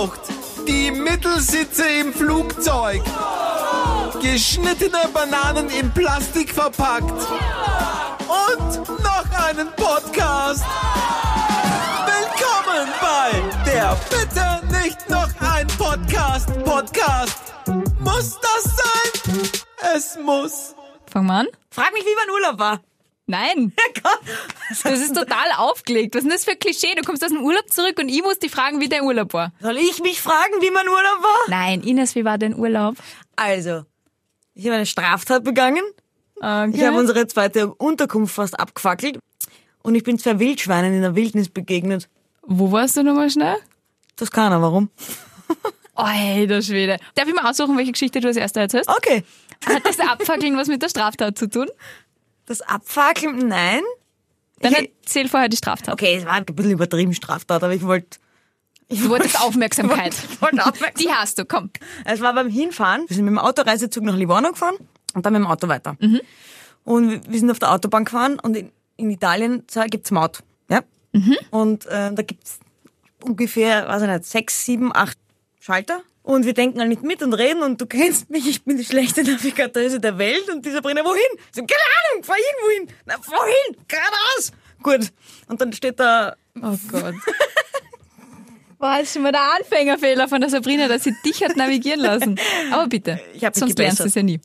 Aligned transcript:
geraucht. 0.00 0.20
Die 0.66 0.90
Mittelsitze 0.90 1.84
im 2.00 2.12
Flugzeug. 2.12 3.02
Geschnittene 4.20 5.08
Bananen 5.12 5.68
in 5.70 5.90
Plastik 5.92 6.50
verpackt. 6.50 7.10
Und 8.28 8.88
noch 9.02 9.48
einen 9.48 9.68
Podcast. 9.76 10.64
Willkommen 12.06 12.88
bei 13.00 13.70
der 13.70 13.96
Bitte 14.10 14.78
nicht 14.82 15.08
noch 15.08 15.28
ein 15.40 15.66
Podcast. 15.78 16.48
Podcast. 16.64 17.54
Muss 17.98 18.38
das 18.40 18.64
sein? 18.64 19.50
Es 19.94 20.18
muss. 20.22 20.74
Fang 21.10 21.26
mal 21.26 21.40
an. 21.40 21.46
Frag 21.70 21.92
mich, 21.92 22.04
wie 22.04 22.14
mein 22.14 22.30
Urlaub 22.30 22.58
war. 22.58 22.80
Nein, 23.30 23.72
das 24.82 25.00
ist 25.00 25.14
total 25.14 25.52
aufgelegt. 25.56 26.14
Was 26.14 26.22
ist 26.22 26.24
denn 26.24 26.32
das 26.32 26.44
für 26.44 26.50
ein 26.50 26.58
Klischee? 26.58 26.94
Du 26.96 27.02
kommst 27.02 27.24
aus 27.24 27.30
dem 27.30 27.42
Urlaub 27.42 27.70
zurück 27.70 27.96
und 28.00 28.08
ich 28.08 28.22
muss 28.22 28.40
dich 28.40 28.50
fragen, 28.50 28.80
wie 28.80 28.88
dein 28.88 29.02
Urlaub 29.02 29.32
war. 29.32 29.52
Soll 29.60 29.76
ich 29.76 30.02
mich 30.02 30.20
fragen, 30.20 30.54
wie 30.60 30.70
mein 30.70 30.88
Urlaub 30.88 31.22
war? 31.22 31.38
Nein, 31.48 31.82
Ines, 31.82 32.16
wie 32.16 32.24
war 32.24 32.38
dein 32.38 32.58
Urlaub? 32.58 32.96
Also, 33.36 33.84
ich 34.54 34.64
habe 34.66 34.74
eine 34.74 34.86
Straftat 34.86 35.44
begangen. 35.44 35.84
Okay. 36.36 36.72
Ich 36.74 36.82
habe 36.82 36.98
unsere 36.98 37.26
zweite 37.28 37.72
Unterkunft 37.74 38.34
fast 38.34 38.58
abgefackelt. 38.58 39.18
Und 39.82 39.94
ich 39.94 40.02
bin 40.02 40.18
zwei 40.18 40.38
Wildschweinen 40.40 40.92
in 40.92 41.02
der 41.02 41.14
Wildnis 41.14 41.48
begegnet. 41.48 42.08
Wo 42.42 42.72
warst 42.72 42.96
du 42.96 43.04
nochmal 43.04 43.30
schnell? 43.30 43.56
Toskana, 44.16 44.60
warum? 44.60 44.90
Der 45.96 46.62
Schwede. 46.62 46.96
Darf 47.14 47.28
ich 47.28 47.34
mal 47.34 47.50
aussuchen, 47.50 47.76
welche 47.76 47.92
Geschichte 47.92 48.20
du 48.20 48.28
als 48.28 48.36
erste 48.38 48.60
erzählst? 48.60 48.88
Okay. 48.88 49.22
Hat 49.66 49.84
das 49.84 50.00
Abfackeln 50.00 50.56
was 50.56 50.68
mit 50.68 50.80
der 50.80 50.88
Straftat 50.88 51.36
zu 51.36 51.46
tun? 51.46 51.68
Das 52.50 52.62
Abfackeln, 52.62 53.46
nein. 53.46 53.80
Dann 54.58 54.72
Ich- 54.72 54.90
erzähl 55.04 55.28
vorher 55.28 55.48
die 55.48 55.56
Straftat. 55.56 55.94
Okay, 55.94 56.16
es 56.16 56.24
war 56.24 56.32
ein 56.32 56.44
bisschen 56.44 56.72
übertrieben 56.72 57.14
Straftat, 57.14 57.62
aber 57.62 57.72
ich 57.72 57.82
wollte... 57.82 58.18
Ich 58.88 59.00
Du 59.02 59.08
wolltest 59.08 59.40
Aufmerksamkeit. 59.40 60.12
Ich 60.32 60.42
wollte 60.42 60.56
Aufmerksamkeit. 60.58 60.98
Die 60.98 61.08
hast 61.12 61.38
du, 61.38 61.44
komm. 61.44 61.70
Es 62.04 62.20
war 62.20 62.34
beim 62.34 62.48
Hinfahren. 62.48 63.04
Wir 63.06 63.14
sind 63.14 63.24
mit 63.24 63.30
dem 63.30 63.38
Autoreisezug 63.38 64.02
nach 64.02 64.16
Livorno 64.16 64.50
gefahren 64.50 64.74
und 65.14 65.24
dann 65.24 65.32
mit 65.32 65.42
dem 65.42 65.46
Auto 65.46 65.68
weiter. 65.68 65.96
Und 66.82 67.30
wir- 67.30 67.38
sind 67.38 67.52
auf 67.52 67.60
der 67.60 67.70
Autobahn 67.70 68.04
gefahren 68.04 68.40
und 68.40 68.56
in, 68.56 68.72
in 68.96 69.10
Italien 69.12 69.62
gibt's 69.88 70.10
Maut. 70.10 70.40
Ja? 70.68 70.80
Und 71.52 71.86
äh, 71.86 72.12
da 72.12 72.22
gibt's 72.22 72.58
ungefähr, 73.22 73.86
weiß 73.86 74.02
ich 74.02 74.08
nicht, 74.08 74.24
sechs, 74.24 74.64
sieben, 74.64 74.90
acht 74.92 75.16
Schalter. 75.60 76.02
Und 76.22 76.44
wir 76.44 76.52
denken 76.54 76.78
halt 76.80 76.90
nicht 76.90 77.02
mit 77.02 77.22
und 77.22 77.32
reden 77.32 77.62
und 77.62 77.80
du 77.80 77.86
kennst 77.86 78.28
mich, 78.30 78.46
ich 78.46 78.62
bin 78.64 78.76
die 78.76 78.84
schlechte 78.84 79.22
Navigateuse 79.24 80.00
der 80.00 80.18
Welt 80.18 80.48
und 80.52 80.64
dieser 80.66 80.82
Brenner, 80.82 81.04
wohin? 81.04 81.38
So, 81.50 81.62
keine 81.62 81.80
Ahnung, 82.12 82.24
fahr 82.24 82.36
hin. 82.36 82.88
Na, 83.06 83.14
wohin? 83.26 83.76
Geradeaus. 83.88 84.52
Gut. 84.82 85.12
Und 85.48 85.60
dann 85.60 85.72
steht 85.72 85.98
da, 85.98 86.36
Oh 86.62 86.76
Gott. 86.90 87.14
War 88.78 88.98
das 88.98 89.08
ist 89.08 89.12
schon 89.14 89.22
mal 89.22 89.32
der 89.32 89.42
Anfängerfehler 89.58 90.26
von 90.28 90.40
der 90.40 90.48
Sabrina, 90.50 90.88
dass 90.88 91.04
sie 91.04 91.14
dich 91.24 91.42
hat 91.44 91.56
navigieren 91.56 92.00
lassen. 92.00 92.38
Aber 92.70 92.86
bitte, 92.86 93.20
Ich 93.34 93.44
hab 93.44 93.54
sonst 93.54 93.78
lernst 93.78 94.00
du 94.00 94.04
es 94.04 94.14
ja 94.14 94.22
nie. 94.22 94.40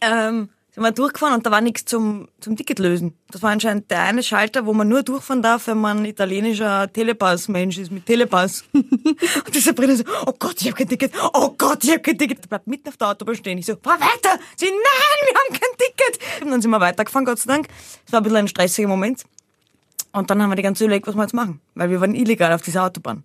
ähm, 0.00 0.48
sind 0.76 0.84
wir 0.84 0.92
durchgefahren 0.92 1.34
und 1.34 1.46
da 1.46 1.50
war 1.50 1.62
nichts 1.62 1.86
zum, 1.86 2.28
zum 2.38 2.54
Ticket 2.54 2.78
lösen. 2.78 3.16
Das 3.30 3.42
war 3.42 3.50
anscheinend 3.50 3.90
der 3.90 4.02
eine 4.02 4.22
Schalter, 4.22 4.66
wo 4.66 4.74
man 4.74 4.86
nur 4.86 5.02
durchfahren 5.02 5.40
darf, 5.42 5.68
wenn 5.68 5.78
man 5.78 6.04
italienischer 6.04 6.92
Telepass-Mensch 6.92 7.78
ist, 7.78 7.90
mit 7.90 8.04
Telepass. 8.04 8.62
und 8.72 9.54
die 9.54 9.60
Sabrina 9.60 9.96
so, 9.96 10.04
oh 10.26 10.34
Gott, 10.38 10.60
ich 10.60 10.66
habe 10.66 10.76
kein 10.76 10.88
Ticket, 10.88 11.12
oh 11.32 11.54
Gott, 11.56 11.82
ich 11.82 11.90
habe 11.90 12.00
kein 12.00 12.18
Ticket. 12.18 12.44
Die 12.44 12.48
bleibt 12.48 12.66
mitten 12.66 12.90
auf 12.90 12.98
der 12.98 13.08
Autobahn 13.08 13.36
stehen. 13.36 13.56
Ich 13.56 13.64
so, 13.64 13.76
fahr 13.82 13.98
weiter. 13.98 14.38
Sie, 14.56 14.66
nein, 14.66 14.74
wir 14.74 15.34
haben 15.34 15.60
kein 15.60 15.78
Ticket. 15.78 16.42
Und 16.42 16.50
dann 16.50 16.60
sind 16.60 16.70
wir 16.70 16.80
weitergefahren, 16.80 17.24
Gott 17.24 17.38
sei 17.38 17.54
Dank. 17.54 17.68
Es 18.06 18.12
war 18.12 18.20
ein 18.20 18.24
bisschen 18.24 18.36
ein 18.36 18.48
stressiger 18.48 18.88
Moment. 18.88 19.24
Und 20.12 20.30
dann 20.30 20.42
haben 20.42 20.50
wir 20.50 20.56
die 20.56 20.62
ganze 20.62 20.80
Zeit 20.80 20.88
überlegt, 20.88 21.06
was 21.06 21.14
wir 21.14 21.22
jetzt 21.22 21.32
machen. 21.32 21.60
Weil 21.74 21.88
wir 21.88 22.02
waren 22.02 22.14
illegal 22.14 22.52
auf 22.52 22.60
dieser 22.60 22.84
Autobahn. 22.84 23.24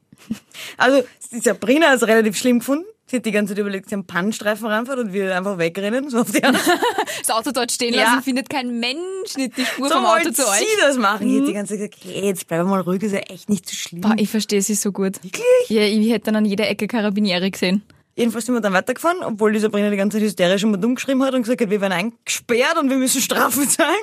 Also, 0.78 1.04
die 1.34 1.40
Sabrina 1.40 1.88
hat 1.90 1.98
es 1.98 2.08
relativ 2.08 2.38
schlimm 2.38 2.60
gefunden. 2.60 2.86
Sie 3.12 3.18
hat 3.18 3.26
die 3.26 3.32
ganze 3.34 3.54
Zeit 3.54 3.60
überlegt, 3.60 3.90
sie 3.90 3.96
haben 3.96 4.06
Pannenstreifen 4.06 4.68
reinfährt 4.68 4.98
und 4.98 5.12
wir 5.12 5.36
einfach 5.36 5.58
wegrennen, 5.58 6.10
so 6.10 6.20
auf 6.22 6.32
die. 6.32 6.40
Das 7.20 7.30
Auto 7.30 7.52
dort 7.52 7.70
stehen 7.70 7.94
Ja. 7.94 8.04
lassen, 8.04 8.24
findet 8.24 8.50
kein 8.50 8.80
Mensch 8.80 9.36
nicht 9.36 9.58
die 9.58 9.66
Spur 9.66 9.90
So 9.90 9.96
vom 9.96 10.06
Auto 10.06 10.32
zu 10.32 10.48
euch. 10.48 10.60
sie 10.60 10.66
das 10.80 10.96
machen. 10.98 11.28
Ich 11.28 11.36
hätte 11.36 11.48
die 11.48 11.54
ganze 11.54 11.78
Zeit 11.78 11.92
gesagt, 11.92 12.06
okay, 12.16 12.26
jetzt 12.28 12.48
bleib 12.48 12.66
mal 12.66 12.80
ruhig, 12.80 13.04
ist 13.04 13.12
ja 13.12 13.20
echt 13.20 13.50
nicht 13.50 13.68
so 13.68 13.76
schlimm. 13.76 14.00
Boah, 14.00 14.16
ich 14.18 14.30
verstehe 14.30 14.62
sie 14.62 14.76
so 14.76 14.94
gut. 14.94 15.22
Wirklich? 15.24 15.44
Ja, 15.68 15.82
ich 15.82 16.10
hätte 16.10 16.28
dann 16.28 16.38
an 16.38 16.46
jeder 16.46 16.70
Ecke 16.70 16.88
Karabiniere 16.88 17.52
gesehen. 17.52 17.84
Jedenfalls 18.16 18.46
sind 18.46 18.56
wir 18.56 18.62
dann 18.62 18.72
weitergefahren, 18.72 19.24
obwohl 19.24 19.52
die 19.52 19.60
Sabrina 19.60 19.90
die 19.90 19.98
ganze 19.98 20.18
Zeit 20.18 20.28
hysterisch 20.28 20.64
immer 20.64 20.78
dumm 20.78 20.96
geschrieben 20.96 21.22
hat 21.24 21.34
und 21.34 21.42
gesagt 21.42 21.60
hat, 21.60 21.70
wir 21.70 21.82
werden 21.82 21.92
eingesperrt 21.94 22.78
und 22.80 22.90
wir 22.90 22.96
müssen 22.98 23.20
Strafen 23.22 23.68
zahlen. 23.70 23.96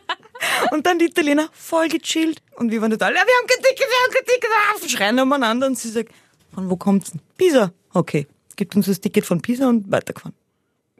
und 0.70 0.86
dann 0.86 0.98
die 0.98 1.04
Italiener 1.06 1.48
voll 1.52 1.88
gechillt. 1.88 2.40
Und 2.56 2.70
wir 2.70 2.80
waren 2.80 2.90
total, 2.90 3.12
ja, 3.12 3.20
wir 3.20 3.20
haben 3.20 3.46
kein 3.46 3.62
Ticket, 3.62 3.86
wir 3.86 4.04
haben 4.04 4.14
kein 4.14 4.24
Ticket, 4.24 4.50
ah, 4.50 4.88
schreien 4.88 5.20
umeinander. 5.20 5.66
Und 5.66 5.78
sie 5.78 5.90
sagt, 5.90 6.12
von 6.54 6.70
wo 6.70 6.76
kommt's 6.76 7.10
denn? 7.10 7.20
Pisa. 7.36 7.72
Okay, 7.94 8.26
gibt 8.58 8.76
uns 8.76 8.84
das 8.86 9.00
Ticket 9.00 9.24
von 9.24 9.40
Pisa 9.40 9.68
und 9.68 9.90
weitergefahren. 9.90 10.34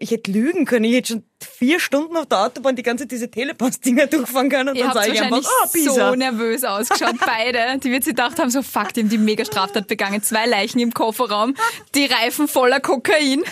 Ich 0.00 0.12
hätte 0.12 0.30
lügen 0.30 0.64
können. 0.64 0.84
Ich 0.84 0.94
hätte 0.94 1.08
schon 1.08 1.24
vier 1.40 1.80
Stunden 1.80 2.16
auf 2.16 2.26
der 2.26 2.46
Autobahn 2.46 2.76
die 2.76 2.84
ganze 2.84 3.06
diese 3.06 3.28
Telepass-Dinger 3.28 4.06
durchfahren 4.06 4.48
können 4.48 4.68
und 4.68 4.76
Ihr 4.76 4.84
dann 4.84 4.94
sage 4.94 5.12
ich 5.12 5.20
einfach, 5.20 5.42
ah, 5.44 5.66
Pisa. 5.72 6.10
so 6.10 6.14
nervös 6.14 6.62
ausgeschaut, 6.62 7.16
beide. 7.26 7.78
Die 7.80 7.90
wird 7.90 8.04
sich 8.04 8.14
gedacht 8.14 8.38
haben, 8.38 8.48
so 8.48 8.62
fuck, 8.62 8.94
die 8.94 9.00
haben 9.00 9.08
die 9.08 9.18
mega 9.18 9.44
Straftat 9.44 9.88
begangen. 9.88 10.22
Zwei 10.22 10.46
Leichen 10.46 10.78
im 10.78 10.94
Kofferraum, 10.94 11.54
die 11.96 12.06
Reifen 12.06 12.46
voller 12.46 12.78
Kokain. 12.78 13.42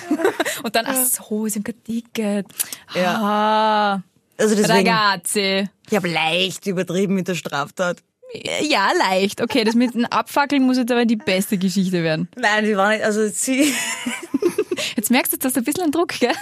Und 0.62 0.76
dann, 0.76 0.86
ach 0.86 1.04
so, 1.04 1.48
sie 1.48 1.58
haben 1.58 1.64
kein 1.64 1.82
Ticket. 1.82 2.46
Ja. 2.94 3.20
Ah, 3.20 4.02
also 4.38 4.54
deswegen, 4.54 4.88
ragazzi. 4.88 5.68
ich 5.90 5.96
habe 5.96 6.08
leicht 6.08 6.66
übertrieben 6.66 7.14
mit 7.14 7.26
der 7.26 7.34
Straftat. 7.34 7.98
Ja, 8.62 8.90
leicht. 8.98 9.40
Okay, 9.40 9.64
das 9.64 9.74
mit 9.74 9.94
dem 9.94 10.04
Abfackeln 10.06 10.64
muss 10.64 10.76
jetzt 10.76 10.90
aber 10.90 11.04
die 11.04 11.16
beste 11.16 11.58
Geschichte 11.58 12.02
werden. 12.02 12.28
Nein, 12.36 12.64
die 12.64 12.76
war 12.76 12.90
nicht, 12.90 13.04
also 13.04 13.26
sie, 13.28 13.72
Jetzt 14.96 15.10
merkst 15.10 15.32
du, 15.32 15.38
du 15.38 15.44
hast 15.46 15.56
ein 15.56 15.64
bisschen 15.64 15.90
Druck, 15.90 16.18
gell? 16.18 16.32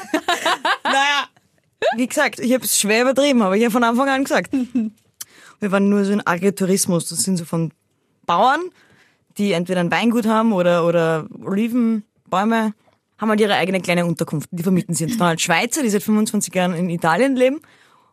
naja, 0.85 1.29
wie 1.97 2.07
gesagt, 2.07 2.41
ich 2.41 2.53
habe 2.53 2.65
es 2.65 2.79
schwer 2.81 3.03
übertrieben, 3.03 3.43
aber 3.43 3.57
ich 3.57 3.63
habe 3.65 3.73
von 3.73 3.85
Anfang 3.85 4.09
an 4.09 4.25
gesagt. 4.25 4.53
Wir 5.61 5.73
waren 5.73 5.89
nur 5.89 6.05
so 6.05 6.13
in 6.13 6.27
Agritourismus, 6.27 7.09
das 7.09 7.23
sind 7.23 7.37
so 7.37 7.45
von 7.45 7.73
Bauern, 8.27 8.63
die 9.39 9.53
entweder 9.53 9.81
ein 9.81 9.91
Weingut 9.91 10.27
haben 10.27 10.53
oder, 10.53 10.87
oder 10.87 11.27
Olivenbäume, 11.45 12.75
haben 13.19 13.29
halt 13.29 13.41
ihre 13.41 13.55
eigene 13.55 13.81
kleine 13.81 14.07
Unterkunft, 14.07 14.49
die 14.51 14.63
vermieten 14.63 14.95
sie. 14.95 15.05
Und 15.05 15.13
das 15.13 15.19
waren 15.21 15.29
halt 15.29 15.41
Schweizer, 15.41 15.83
die 15.83 15.91
seit 15.91 16.03
25 16.03 16.55
Jahren 16.55 16.75
in 16.75 16.91
Italien 16.91 17.37
leben 17.37 17.61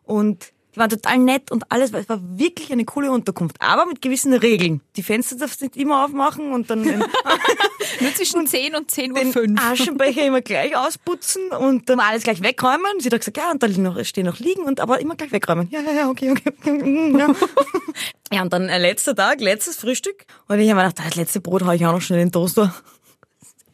und 0.04 0.52
die 0.74 0.78
waren 0.78 0.90
total 0.90 1.18
nett 1.18 1.50
und 1.50 1.70
alles, 1.70 1.92
weil 1.92 2.02
es 2.02 2.08
war 2.08 2.20
wirklich 2.22 2.72
eine 2.72 2.84
coole 2.84 3.10
Unterkunft, 3.10 3.56
aber 3.60 3.86
mit 3.86 4.00
gewissen 4.00 4.32
Regeln. 4.32 4.80
Die 4.96 5.02
Fenster 5.02 5.36
darfst 5.36 5.60
du 5.60 5.66
nicht 5.66 5.76
immer 5.76 6.04
aufmachen 6.04 6.52
und 6.52 6.70
dann 6.70 6.82
Nur 8.00 8.14
zwischen 8.14 8.46
10 8.46 8.74
und 8.74 8.90
10 8.90 9.12
Uhr 9.12 9.18
den 9.18 9.32
5. 9.32 9.60
Aschenbecher 9.60 10.26
immer 10.26 10.40
gleich 10.40 10.76
ausputzen 10.76 11.50
und 11.50 11.88
dann 11.88 12.00
alles 12.00 12.22
gleich 12.22 12.42
wegräumen. 12.42 13.00
Sie 13.00 13.08
hat 13.08 13.18
gesagt, 13.18 13.36
ja, 13.36 13.50
und 13.50 13.62
da 13.62 13.68
noch, 13.68 14.02
stehen 14.04 14.26
noch 14.26 14.38
liegen 14.38 14.62
und 14.62 14.80
aber 14.80 15.00
immer 15.00 15.14
gleich 15.14 15.32
wegräumen. 15.32 15.68
Ja, 15.70 15.80
ja, 15.80 15.92
ja, 15.92 16.08
okay, 16.08 16.30
okay. 16.30 16.52
okay, 16.58 17.18
Ja, 17.18 17.34
ja 18.32 18.42
und 18.42 18.52
dann 18.52 18.68
äh, 18.68 18.78
letzter 18.78 19.14
Tag, 19.14 19.40
letztes 19.40 19.76
Frühstück. 19.76 20.24
Und 20.48 20.58
ich 20.58 20.70
habe 20.70 20.80
mir 20.80 20.88
gedacht, 20.88 21.06
das 21.06 21.16
letzte 21.16 21.40
Brot 21.40 21.64
hau 21.64 21.72
ich 21.72 21.84
auch 21.84 21.92
noch 21.92 22.02
schnell 22.02 22.20
in 22.20 22.28
den 22.28 22.32
Toaster. 22.32 22.74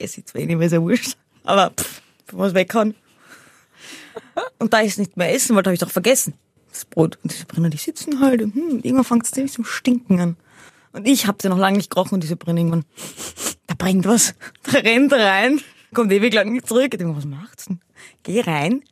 Es 0.01 0.17
ist 0.17 0.29
zwar 0.29 0.41
eh 0.41 0.47
nicht 0.47 0.59
mehr 0.59 0.71
so 0.71 0.81
wurscht, 0.81 1.17
aber 1.43 1.73
pff, 1.77 2.03
was 2.31 2.55
weghauen. 2.55 2.95
Und 4.61 4.73
da 4.73 4.81
ich 4.81 4.93
es 4.93 4.99
nicht 4.99 5.17
mehr 5.17 5.35
essen 5.35 5.57
wollte, 5.57 5.71
habe 5.71 5.75
ich 5.75 5.81
doch 5.81 5.91
vergessen. 5.91 6.35
Das 6.71 6.85
Brot. 6.85 7.19
Und 7.23 7.33
diese 7.33 7.47
Brenner, 7.47 7.71
die 7.71 7.77
sitzen 7.77 8.21
halt. 8.21 8.43
Und, 8.43 8.55
hm, 8.55 8.81
irgendwann 8.83 9.05
fängt 9.05 9.25
es 9.25 9.31
ziemlich 9.31 9.53
zum 9.53 9.65
Stinken 9.65 10.21
an. 10.21 10.37
Und 10.93 11.07
ich 11.07 11.27
habe 11.27 11.39
sie 11.41 11.49
noch 11.49 11.59
lange 11.59 11.77
nicht 11.77 11.91
gerochen 11.91 12.15
und 12.15 12.23
diese 12.23 12.37
Brenner 12.37 12.59
irgendwann, 12.61 12.85
da 13.67 13.75
bringt 13.77 14.07
was. 14.07 14.35
Da 14.65 14.79
rennt 14.79 15.13
rein, 15.13 15.61
kommt 15.95 16.13
ewig 16.13 16.33
lang 16.35 16.53
nicht 16.53 16.67
zurück. 16.67 16.89
Ich 16.93 16.99
denke, 16.99 17.17
was 17.17 17.25
macht's 17.25 17.67
denn? 17.67 17.81
Geh 18.23 18.41
rein. 18.41 18.83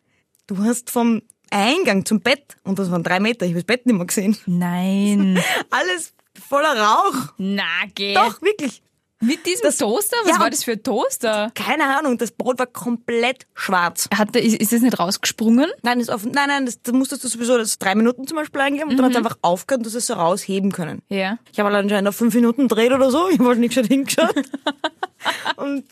Du 0.47 0.59
hast 0.59 0.91
vom 0.91 1.22
Eingang 1.50 2.04
zum 2.04 2.20
Bett, 2.20 2.56
und 2.64 2.78
das 2.78 2.91
waren 2.91 3.03
drei 3.03 3.20
Meter, 3.20 3.47
ich 3.47 3.53
habe 3.53 3.60
das 3.60 3.66
Bett 3.66 3.87
nicht 3.87 3.97
mehr 3.97 4.06
gesehen. 4.06 4.37
Nein. 4.47 5.43
Alles 5.70 6.14
voller 6.48 6.78
Rauch. 6.78 7.32
Na, 7.38 7.64
geh. 7.94 8.14
Doch, 8.14 8.41
wirklich. 8.43 8.82
Mit 9.20 9.46
diesem 9.46 9.70
Toaster? 9.70 10.16
Was 10.24 10.28
ja, 10.30 10.38
war 10.38 10.44
und- 10.46 10.52
das 10.54 10.64
für 10.64 10.72
ein 10.72 10.82
Toaster? 10.82 11.50
Keine 11.54 11.84
Ahnung, 11.96 12.18
das 12.18 12.32
Brot 12.32 12.58
war 12.58 12.66
komplett 12.66 13.46
schwarz. 13.54 14.08
Hat, 14.14 14.36
ist, 14.36 14.56
ist 14.60 14.72
das 14.72 14.82
nicht 14.82 14.98
rausgesprungen? 14.98 15.70
Nein, 15.82 16.00
das 16.00 16.10
offen, 16.10 16.32
nein, 16.32 16.48
nein, 16.48 16.66
das, 16.66 16.82
da 16.82 16.92
musstest 16.92 17.24
du 17.24 17.28
sowieso 17.28 17.56
das 17.56 17.78
drei 17.78 17.94
Minuten 17.94 18.26
zum 18.26 18.36
Beispiel 18.36 18.60
eingeben 18.60 18.90
und 18.90 18.96
dann 18.98 19.06
hat 19.06 19.12
es 19.12 19.16
einfach 19.18 19.38
aufgehört, 19.40 19.86
dass 19.86 19.94
es 19.94 20.06
so 20.06 20.14
rausheben 20.14 20.70
können. 20.70 21.00
Ja. 21.08 21.38
Ich 21.50 21.58
habe 21.58 21.74
anscheinend 21.74 22.08
auf 22.08 22.16
fünf 22.16 22.34
Minuten 22.34 22.68
gedreht 22.68 22.92
oder 22.92 23.10
so. 23.10 23.28
Ich 23.30 23.38
wollte 23.38 23.60
nicht 23.60 23.72
schon 23.74 23.84
hingeschaut. 23.84 24.34
und 25.56 25.84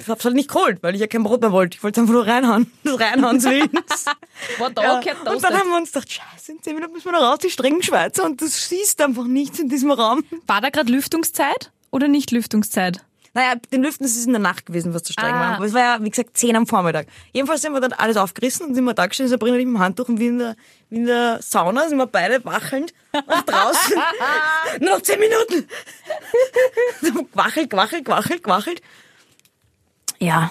ich 0.00 0.08
hab's 0.08 0.24
halt 0.26 0.34
nicht 0.34 0.50
geholt, 0.50 0.82
weil 0.82 0.94
ich 0.94 1.00
ja 1.00 1.06
kein 1.06 1.22
Brot 1.22 1.40
mehr 1.40 1.52
wollte. 1.52 1.76
Ich 1.78 1.82
wollte 1.82 2.00
einfach 2.02 2.12
nur 2.12 2.26
reinhauen. 2.26 2.70
Das 2.84 3.00
Reinhauen 3.00 3.42
willens. 3.42 4.04
War 4.58 4.70
da 4.70 4.82
Ja. 4.82 5.00
gehört 5.00 5.26
Und 5.28 5.42
dann 5.42 5.54
haben 5.58 5.70
wir 5.70 5.76
uns 5.76 5.92
gedacht, 5.92 6.12
scheiße, 6.12 6.52
in 6.52 6.62
zehn 6.62 6.74
Minuten 6.74 6.92
müssen 6.92 7.06
wir 7.06 7.12
noch 7.12 7.22
raus, 7.22 7.38
die 7.42 7.50
strengen 7.50 7.82
Schweizer. 7.82 8.24
Und 8.24 8.40
du 8.40 8.46
siehst 8.46 9.00
einfach 9.00 9.24
nichts 9.24 9.58
in 9.58 9.68
diesem 9.70 9.90
Raum. 9.90 10.24
War 10.46 10.60
da 10.60 10.68
gerade 10.70 10.92
Lüftungszeit 10.92 11.72
oder 11.90 12.08
nicht 12.08 12.30
Lüftungszeit? 12.30 13.00
Naja, 13.34 13.54
den 13.70 13.82
Lüften 13.82 14.06
ist 14.06 14.24
in 14.24 14.32
der 14.32 14.40
Nacht 14.40 14.64
gewesen, 14.64 14.94
was 14.94 15.02
zu 15.02 15.12
streng 15.12 15.34
Ah. 15.34 15.40
war. 15.40 15.56
Aber 15.56 15.66
es 15.66 15.74
war 15.74 15.82
ja, 15.82 15.98
wie 16.02 16.08
gesagt, 16.08 16.38
zehn 16.38 16.56
am 16.56 16.66
Vormittag. 16.66 17.06
Jedenfalls 17.34 17.60
sind 17.60 17.74
wir 17.74 17.82
dann 17.82 17.92
alles 17.92 18.16
aufgerissen 18.16 18.64
und 18.66 18.74
sind 18.74 18.84
wir 18.84 18.94
da 18.94 19.04
gestanden, 19.06 19.30
Sabrina 19.30 19.56
und 19.56 19.60
ich 19.60 19.66
mit 19.66 19.74
dem 19.74 19.78
Handtuch 19.80 20.08
und 20.08 20.18
wie 20.18 20.28
in 20.28 20.38
der, 20.38 20.56
wie 20.88 20.96
in 20.96 21.04
der 21.06 21.40
Sauna 21.42 21.86
sind 21.86 21.98
wir 21.98 22.06
beide 22.06 22.42
wachelnd 22.46 22.94
und 23.12 23.26
draußen. 23.46 23.94
Nur 24.80 24.90
noch 24.92 25.02
zehn 25.02 25.20
Minuten! 25.20 25.68
gewachelt, 27.32 27.68
gewachelt, 27.70 28.04
gewachelt, 28.06 28.42
gewachelt. 28.42 28.80
Ja. 30.18 30.50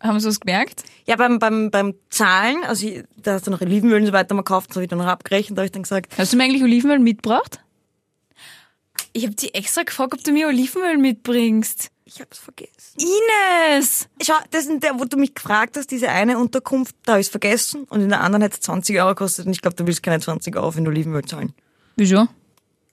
Haben 0.00 0.20
Sie 0.20 0.28
was 0.28 0.40
gemerkt? 0.40 0.82
Ja, 1.06 1.16
beim, 1.16 1.38
beim, 1.38 1.70
beim 1.70 1.94
Zahlen, 2.10 2.64
also 2.64 2.86
ich, 2.86 3.04
da 3.16 3.34
hast 3.34 3.46
du 3.46 3.50
noch 3.50 3.60
Olivenöl 3.60 4.00
und 4.00 4.06
so 4.06 4.12
weiter 4.12 4.34
mal 4.34 4.42
gekauft, 4.42 4.70
das 4.70 4.76
habe 4.76 4.84
ich 4.84 4.90
dann 4.90 4.98
noch 4.98 5.06
abgerechnet, 5.06 5.56
da 5.56 5.60
habe 5.62 5.66
ich 5.66 5.72
dann 5.72 5.82
gesagt, 5.84 6.12
Hast 6.18 6.32
du 6.32 6.36
mir 6.36 6.44
eigentlich 6.44 6.62
Olivenöl 6.62 6.98
mitgebracht? 6.98 7.60
Ich 9.16 9.24
habe 9.24 9.34
dich 9.34 9.54
extra 9.54 9.82
gefragt, 9.82 10.12
ob 10.12 10.22
du 10.22 10.30
mir 10.30 10.46
Olivenöl 10.46 10.98
mitbringst. 10.98 11.88
ich 12.04 12.20
hab's 12.20 12.36
vergessen. 12.36 12.98
Ines! 12.98 14.08
Schau, 14.20 14.34
das 14.50 14.66
ist 14.66 14.82
der, 14.82 15.00
wo 15.00 15.06
du 15.06 15.16
mich 15.16 15.34
gefragt 15.34 15.78
hast, 15.78 15.90
diese 15.90 16.10
eine 16.10 16.36
Unterkunft, 16.36 16.94
da 17.06 17.12
habe 17.12 17.22
ich 17.22 17.30
vergessen 17.30 17.84
und 17.84 18.02
in 18.02 18.10
der 18.10 18.20
anderen 18.20 18.42
es 18.42 18.60
20 18.60 18.94
Euro 19.00 19.08
gekostet 19.08 19.46
und 19.46 19.52
ich 19.52 19.62
glaube, 19.62 19.74
du 19.74 19.86
willst 19.86 20.02
keine 20.02 20.20
20 20.20 20.54
Euro 20.56 20.70
für 20.70 20.82
ein 20.82 20.86
Olivenöl 20.86 21.24
zahlen. 21.24 21.54
Wieso? 21.96 22.28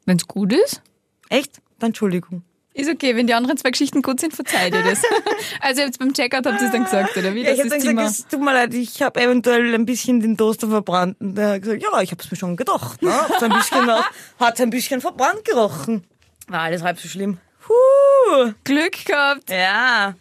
Wenn's 0.06 0.26
gut 0.26 0.54
ist? 0.54 0.82
Echt? 1.28 1.60
Dann 1.80 1.90
Entschuldigung. 1.90 2.44
Ist 2.74 2.90
okay, 2.90 3.18
wenn 3.18 3.28
die 3.28 3.34
anderen 3.34 3.58
zwei 3.58 3.72
Geschichten 3.72 4.02
gut 4.02 4.22
sind, 4.22 4.34
verzeiht 4.34 4.74
ihr 4.74 4.82
das. 4.82 5.02
also 5.60 5.82
jetzt 5.82 6.00
beim 6.00 6.14
Checkout 6.14 6.46
habt 6.46 6.62
ihr 6.62 6.68
es 6.68 6.72
dann 6.72 6.86
gesagt, 6.86 7.18
oder 7.18 7.36
wie? 7.36 7.44
Ja, 7.44 7.52
ich 7.52 7.58
Das 7.58 7.66
habe 7.66 7.70
dann 7.70 7.80
ist 7.80 7.86
gesagt, 7.86 8.10
es 8.10 8.28
tut 8.28 8.40
mir 8.40 8.54
leid, 8.54 8.74
ich 8.74 9.02
habe 9.02 9.22
eventuell 9.22 9.76
ein 9.76 9.86
bisschen 9.86 10.22
den 10.22 10.38
Toaster 10.38 10.70
verbrannt. 10.70 11.20
Und 11.20 11.36
der 11.36 11.50
hat 11.50 11.62
gesagt, 11.64 11.84
ja, 11.84 12.02
ich 12.02 12.12
habe 12.12 12.24
es 12.24 12.32
mir 12.32 12.38
schon 12.38 12.56
gedacht. 12.56 13.02
Ne? 13.02 13.12
Hat's 13.12 13.44
ein 13.44 13.52
bisschen 13.52 13.86
nach, 13.86 14.10
hat's 14.40 14.62
ein 14.62 14.70
bisschen 14.70 15.02
verbrannt 15.02 15.44
gerochen. 15.44 16.06
War 16.48 16.62
alles 16.62 16.84
halb 16.84 17.00
so 17.00 17.08
schlimm. 17.08 17.38
Huh. 17.68 18.54
Glück 18.64 19.06
gehabt. 19.06 19.50
Ja. 19.50 20.16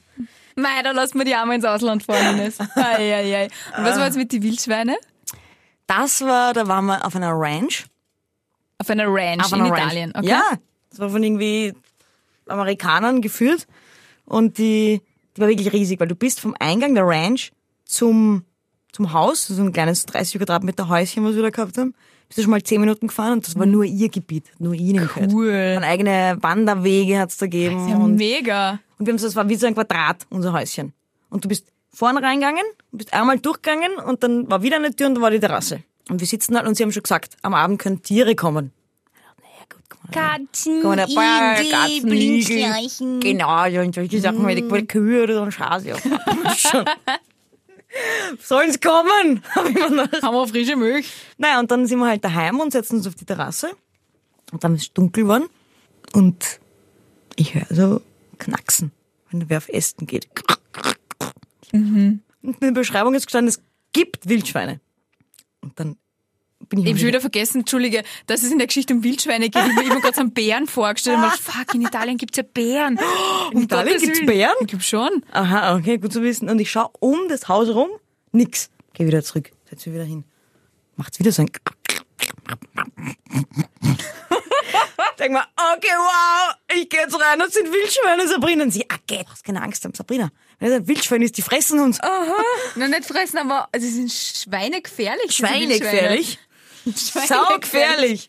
Mei, 0.55 0.83
da 0.83 0.93
lassen 0.93 1.19
wir 1.19 1.25
die 1.25 1.35
Arme 1.35 1.55
ins 1.55 1.65
Ausland 1.65 2.03
fahren, 2.03 2.39
Ines. 2.39 2.61
Ei, 2.77 3.15
ei, 3.15 3.37
ei. 3.37 3.49
Und 3.77 3.85
was 3.85 3.97
war 3.97 4.07
jetzt 4.07 4.17
mit 4.17 4.33
den 4.33 4.43
Wildschweine? 4.43 4.97
Das 5.87 6.21
war, 6.21 6.53
da 6.53 6.69
waren 6.69 6.87
wir 6.87 7.05
auf 7.05 7.17
einer 7.17 7.33
Ranch. 7.33 7.87
Auf 8.79 8.91
einer 8.91 9.07
Ranch 9.07 9.45
Auf 9.45 9.53
in 9.53 9.61
einer 9.63 9.77
Italien. 9.77 10.13
Ranch. 10.13 10.25
Okay. 10.25 10.29
Ja, 10.29 10.43
das 10.91 10.99
war 10.99 11.09
von 11.11 11.23
irgendwie 11.23 11.75
Amerikanern 12.47 13.23
geführt. 13.23 13.67
Und 14.25 14.59
die, 14.59 15.01
die 15.37 15.41
war 15.41 15.49
wirklich 15.49 15.73
riesig, 15.73 16.01
weil 16.01 16.09
du 16.09 16.15
bist 16.15 16.41
vom 16.41 16.55
Eingang 16.59 16.95
der 16.95 17.07
Ranch 17.07 17.53
zum, 17.85 18.45
zum 18.93 19.13
Haus, 19.13 19.47
so 19.47 19.63
ein 19.63 19.73
kleines 19.73 20.07
30 20.07 20.39
Quadratmeter 20.39 20.89
Häuschen, 20.89 21.25
was 21.25 21.35
wir 21.35 21.43
da 21.43 21.51
gehabt 21.51 21.79
haben, 21.79 21.95
bist 22.33 22.39
du 22.39 22.43
schon 22.45 22.51
mal 22.53 22.63
10 22.63 22.81
Minuten 22.81 23.09
gefahren 23.09 23.35
und 23.35 23.47
das 23.47 23.59
war 23.59 23.67
nur 23.67 23.85
ihr 23.85 24.09
Gebiet, 24.09 24.47
nur 24.59 24.73
ihnen 24.73 25.07
gehört. 25.07 25.31
Cool. 25.35 25.75
Und 25.77 25.85
eigene 25.85 26.39
Wanderwege 26.41 27.19
hat's 27.19 27.37
da 27.37 27.45
gegeben. 27.45 27.87
Ja, 27.91 27.97
und, 27.97 28.17
mega. 28.17 28.81
und 28.99 29.05
wir 29.05 29.13
haben 29.13 29.19
so, 29.19 29.27
es 29.27 29.37
war 29.37 29.47
wie 29.51 29.57
so 29.57 29.67
ein 29.67 29.75
Quadrat, 29.75 30.27
unser 30.31 30.55
Häuschen. 30.55 30.95
Und 31.29 31.45
du 31.45 31.49
bist 31.51 31.67
vorne 31.93 32.23
reingegangen, 32.23 32.63
bist 32.91 33.13
einmal 33.13 33.39
durchgegangen 33.39 33.97
und 33.97 34.23
dann 34.23 34.51
war 34.51 34.63
wieder 34.63 34.77
eine 34.77 34.97
Tür 34.97 35.09
und 35.09 35.17
da 35.17 35.21
war 35.21 35.31
die 35.31 35.41
Terrasse. 35.41 35.83
Und 36.09 36.21
wir 36.21 36.27
sitzen 36.27 36.57
halt 36.57 36.67
und 36.67 36.75
sie 36.75 36.85
haben 36.85 36.93
schon 36.93 37.03
gesagt, 37.03 37.37
am 37.43 37.53
Abend 37.53 37.79
können 37.79 38.03
Tiere 38.03 38.35
kommen. 38.35 38.73
Katzen, 40.11 40.79
Igel, 40.79 41.71
Katzen. 41.71 42.09
Blindschleichen. 42.09 43.21
Genau, 43.21 43.67
ja, 43.67 43.83
und 43.83 43.95
solche 43.95 44.21
Sachen, 44.21 44.43
weil 44.43 44.57
die 44.57 44.87
Kühe 44.87 45.25
oder 45.25 45.35
so 45.35 45.43
ein 45.43 45.53
Schas, 45.53 45.85
Schon. 47.93 48.39
Sollen's 48.39 48.81
kommen? 48.81 49.43
Haben 49.55 50.35
wir 50.35 50.49
frische 50.49 50.77
Milch? 50.77 51.13
Naja, 51.37 51.61
und 51.61 51.71
dann 51.71 51.87
sind 51.87 51.99
wir 51.99 52.07
halt 52.07 52.25
daheim 52.25 52.61
und 52.61 52.73
setzen 52.73 52.97
uns 52.97 53.07
auf 53.07 53.15
die 53.15 53.25
Terrasse. 53.25 53.71
Und 54.51 54.65
dann 54.65 54.75
ist 54.75 54.83
es 54.83 54.93
dunkel 54.93 55.25
geworden. 55.25 55.49
Und 56.13 56.61
ich 57.37 57.55
höre 57.55 57.67
so 57.71 58.03
knacksen, 58.39 58.93
wenn 59.31 59.49
wer 59.49 59.59
auf 59.59 59.69
Essen 59.69 60.07
geht. 60.07 60.29
Und 61.73 62.23
in 62.43 62.61
der 62.61 62.73
Beschreibung 62.73 63.15
ist 63.15 63.27
gestanden, 63.27 63.49
es 63.49 63.63
gibt 63.93 64.29
Wildschweine. 64.29 64.81
Und 65.61 65.79
dann 65.79 65.97
bin 66.73 66.81
ich 66.81 66.87
Ich 66.87 66.91
habe 66.93 66.99
schon 66.99 67.09
wieder 67.09 67.21
vergessen, 67.21 67.59
Entschuldige, 67.61 68.03
dass 68.27 68.43
es 68.43 68.51
in 68.51 68.59
der 68.59 68.67
Geschichte 68.67 68.95
um 68.95 69.05
Wildschweine 69.05 69.51
geht. 69.51 69.63
Ich 69.63 69.77
habe 69.77 69.95
mir 69.95 70.01
gerade 70.01 70.15
so 70.15 70.21
einen 70.23 70.33
Bären 70.33 70.67
vorgestellt 70.67 71.17
und 71.17 71.23
mir 71.23 71.31
fuck, 71.31 71.75
in 71.75 71.83
Italien 71.83 72.17
gibt's 72.17 72.39
ja 72.39 72.43
Bären. 72.43 72.99
Um 73.53 73.65
Italien 73.65 73.89
Gottes 73.89 74.03
gibt's 74.03 74.19
Willen. 74.21 74.27
Bären? 74.27 74.55
Ich 74.63 74.67
glaube 74.69 74.83
schon. 74.85 75.23
Aha, 75.33 75.77
okay, 75.77 75.99
gut 75.99 76.13
zu 76.13 76.23
wissen. 76.23 76.49
Und 76.49 76.59
ich 76.59 76.71
schaue 76.71 76.91
um 77.01 77.29
das 77.29 77.49
Haus 77.49 77.69
rum, 77.69 77.91
nix. 78.33 78.71
Geh 78.95 79.07
wieder 79.07 79.23
zurück, 79.23 79.51
setz 79.69 79.85
mich 79.85 79.95
wieder 79.95 80.05
hin. 80.05 80.25
Macht's 80.97 81.19
wieder 81.19 81.33
so 81.33 81.43
ein. 81.43 81.51
Denk 85.19 85.33
mal, 85.35 85.45
okay, 85.77 85.89
wow, 85.95 86.55
ich 86.75 86.89
geh 86.89 86.97
jetzt 86.97 87.15
rein, 87.21 87.39
das 87.39 87.53
sind 87.53 87.71
Wildschweine, 87.71 88.27
Sabrina. 88.27 88.65
Und 88.65 88.71
sie, 88.71 88.85
ah, 88.89 88.97
geh, 89.07 89.23
du 89.23 89.31
hast 89.31 89.45
keine 89.45 89.63
Angst 89.63 89.85
haben, 89.85 89.95
Sabrina. 89.95 90.31
Wenn 90.59 90.71
das 90.71 90.79
ein 90.79 90.89
Wildschwein 90.89 91.23
ist, 91.23 91.37
die 91.37 91.43
fressen 91.43 91.81
uns. 91.81 92.01
Aha. 92.01 92.43
Na, 92.77 92.89
nicht 92.89 93.05
fressen, 93.05 93.39
aber 93.39 93.69
sie 93.79 93.91
sind 93.91 94.11
schweinegefährlich. 94.11 95.27
diese 95.27 95.47
Schweinegefährlich. 95.47 96.39
Wildschweine. 96.85 97.27
Saugefährlich. 97.27 98.29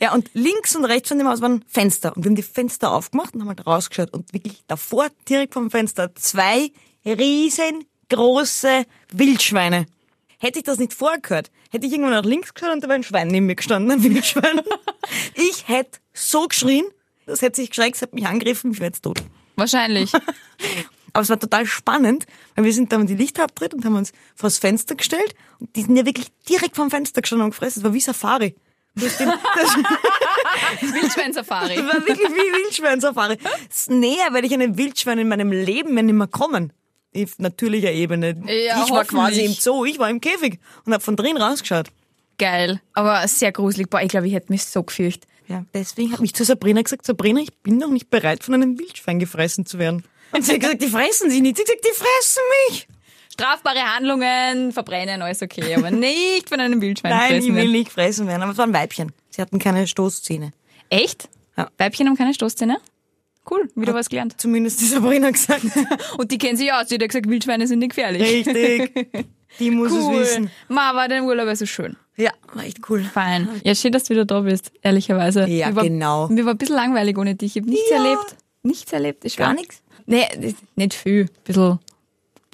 Ja, 0.00 0.12
und 0.12 0.30
links 0.34 0.76
und 0.76 0.84
rechts 0.84 1.08
von 1.08 1.18
dem 1.18 1.28
Haus 1.28 1.40
waren 1.40 1.64
Fenster. 1.66 2.14
Und 2.14 2.24
wir 2.24 2.30
haben 2.30 2.36
die 2.36 2.42
Fenster 2.42 2.92
aufgemacht 2.92 3.34
und 3.34 3.40
haben 3.40 3.48
halt 3.48 3.66
rausgeschaut. 3.66 4.12
Und 4.12 4.32
wirklich 4.32 4.62
davor, 4.66 5.08
direkt 5.28 5.54
vom 5.54 5.70
Fenster, 5.70 6.14
zwei 6.14 6.70
riesengroße 7.06 8.84
Wildschweine. 9.12 9.86
Hätte 10.38 10.58
ich 10.58 10.64
das 10.64 10.78
nicht 10.78 10.92
vorher 10.92 11.20
gehört, 11.20 11.50
hätte 11.70 11.86
ich 11.86 11.92
irgendwann 11.92 12.12
nach 12.12 12.24
links 12.24 12.52
geschaut 12.52 12.74
und 12.74 12.84
da 12.84 12.88
war 12.88 12.94
ein 12.94 13.02
Schwein 13.02 13.28
neben 13.28 13.46
mir 13.46 13.56
gestanden, 13.56 13.90
ein 13.90 14.02
Wildschwein. 14.02 14.60
Ich 15.34 15.68
hätte 15.68 16.00
so 16.12 16.48
geschrien, 16.48 16.84
das 17.26 17.40
hätte 17.40 17.60
sich 17.60 17.70
geschreckt, 17.70 17.94
es 17.94 18.02
hat 18.02 18.12
mich 18.12 18.26
angegriffen, 18.26 18.72
ich 18.72 18.80
wäre 18.80 18.88
jetzt 18.88 19.02
tot. 19.02 19.22
Wahrscheinlich. 19.54 20.10
Aber 21.16 21.22
es 21.22 21.30
war 21.30 21.40
total 21.40 21.64
spannend, 21.64 22.26
weil 22.56 22.66
wir 22.66 22.74
sind 22.74 22.92
da 22.92 22.96
um 22.96 23.06
die 23.06 23.14
Lichter 23.14 23.44
abgedreht 23.44 23.72
und 23.72 23.86
haben 23.86 23.96
uns 23.96 24.12
vors 24.34 24.58
Fenster 24.58 24.96
gestellt 24.96 25.34
und 25.58 25.74
die 25.74 25.80
sind 25.80 25.96
ja 25.96 26.04
wirklich 26.04 26.26
direkt 26.46 26.76
vom 26.76 26.90
Fenster 26.90 27.22
gestanden 27.22 27.46
und 27.46 27.52
gefressen. 27.52 27.80
Es 27.80 27.84
war 27.84 27.94
wie 27.94 28.00
Safari. 28.00 28.54
Du 28.94 29.06
hast 29.06 29.18
den, 29.18 29.28
das 30.82 30.92
Wildschweinsafari. 30.92 31.78
war 31.78 32.06
wirklich 32.06 32.18
wie 32.18 32.64
Wildschwein-Safari. 32.64 33.38
Näher 33.88 34.34
werde 34.34 34.46
ich 34.46 34.52
einem 34.52 34.76
Wildschwein 34.76 35.18
in 35.18 35.28
meinem 35.28 35.52
Leben 35.52 35.94
mehr 35.94 36.02
nicht 36.02 36.16
mehr 36.16 36.26
kommen. 36.26 36.70
Auf 37.16 37.38
natürlicher 37.38 37.92
Ebene. 37.92 38.36
Ja, 38.46 38.84
ich 38.84 38.90
war 38.90 39.06
quasi 39.06 39.40
im. 39.40 39.52
Zoo, 39.54 39.86
ich 39.86 39.98
war 39.98 40.10
im 40.10 40.20
Käfig 40.20 40.60
und 40.84 40.92
habe 40.92 41.02
von 41.02 41.16
drin 41.16 41.38
rausgeschaut. 41.38 41.86
Geil. 42.36 42.82
Aber 42.92 43.26
sehr 43.26 43.52
gruselig. 43.52 43.88
Boah, 43.88 44.02
ich 44.02 44.10
glaube, 44.10 44.26
ich 44.28 44.34
hätte 44.34 44.52
mich 44.52 44.66
so 44.66 44.82
gefürchtet. 44.82 45.26
Ja, 45.48 45.64
deswegen 45.72 46.12
habe 46.12 46.26
ich 46.26 46.34
zu 46.34 46.44
Sabrina 46.44 46.82
gesagt, 46.82 47.06
Sabrina, 47.06 47.40
ich 47.40 47.54
bin 47.62 47.78
noch 47.78 47.88
nicht 47.90 48.10
bereit, 48.10 48.44
von 48.44 48.52
einem 48.52 48.78
Wildschwein 48.78 49.18
gefressen 49.18 49.64
zu 49.64 49.78
werden. 49.78 50.04
Und 50.32 50.44
sie 50.44 50.52
hat 50.54 50.60
gesagt, 50.60 50.82
die 50.82 50.88
fressen 50.88 51.30
sie 51.30 51.40
nicht. 51.40 51.56
Sie 51.56 51.62
hat 51.62 51.66
gesagt, 51.68 51.84
die 51.84 51.96
fressen 51.96 52.42
mich. 52.68 52.88
Strafbare 53.32 53.80
Handlungen, 53.94 54.72
verbrennen, 54.72 55.20
alles 55.22 55.42
okay, 55.42 55.74
aber 55.74 55.90
nicht 55.92 56.48
von 56.48 56.58
einem 56.60 56.80
Wildschwein 56.80 57.10
Nein, 57.12 57.22
ich 57.22 57.28
fressen 57.32 57.48
will 57.48 57.56
werden. 57.56 57.72
nicht 57.72 57.84
gefressen 57.86 58.26
werden. 58.26 58.42
Aber 58.42 58.52
es 58.52 58.58
waren 58.58 58.72
Weibchen. 58.72 59.12
Sie 59.30 59.42
hatten 59.42 59.58
keine 59.58 59.86
Stoßzähne. 59.86 60.52
Echt? 60.88 61.28
Ja. 61.56 61.68
Weibchen 61.78 62.06
haben 62.08 62.16
keine 62.16 62.32
Stoßzähne? 62.34 62.78
Cool, 63.48 63.70
wieder 63.76 63.94
was 63.94 64.08
gelernt. 64.08 64.40
Zumindest 64.40 64.80
die 64.80 64.86
Sabrina 64.86 65.30
gesagt. 65.30 65.62
Und 66.18 66.30
die 66.32 66.38
kennen 66.38 66.56
sich 66.56 66.72
aus, 66.72 66.86
die 66.88 66.94
hat 66.96 67.02
gesagt, 67.08 67.28
Wildschweine 67.28 67.66
sind 67.66 67.78
nicht 67.78 67.90
gefährlich. 67.90 68.22
Richtig. 68.22 69.26
Die 69.60 69.70
muss 69.70 69.90
es 69.92 70.04
Cool. 70.04 70.20
wissen. 70.20 70.50
Ma, 70.68 70.94
war 70.94 71.08
dein 71.08 71.22
Urlaub 71.22 71.46
also 71.46 71.64
schön. 71.64 71.96
Ja, 72.16 72.32
war 72.52 72.64
echt 72.64 72.78
cool. 72.90 73.02
Fein. 73.04 73.48
Ja, 73.64 73.74
schön, 73.74 73.92
dass 73.92 74.04
du 74.04 74.10
wieder 74.10 74.24
da 74.26 74.40
bist, 74.40 74.70
ehrlicherweise. 74.82 75.46
Ja, 75.46 75.68
mir 75.68 75.76
war, 75.76 75.84
genau. 75.84 76.28
Mir 76.28 76.44
war 76.44 76.52
ein 76.54 76.58
bisschen 76.58 76.74
langweilig 76.76 77.16
ohne 77.16 77.36
dich. 77.36 77.56
Ich 77.56 77.62
habe 77.62 77.70
nichts 77.70 77.88
Ja. 77.88 77.96
erlebt. 78.04 78.36
Nichts 78.64 78.92
erlebt. 78.92 79.24
Ich 79.24 79.36
Gar 79.36 79.54
nichts? 79.54 79.80
Nee, 80.06 80.54
nicht 80.76 80.94
viel. 80.94 81.24
Ein 81.24 81.30
bisschen 81.44 81.78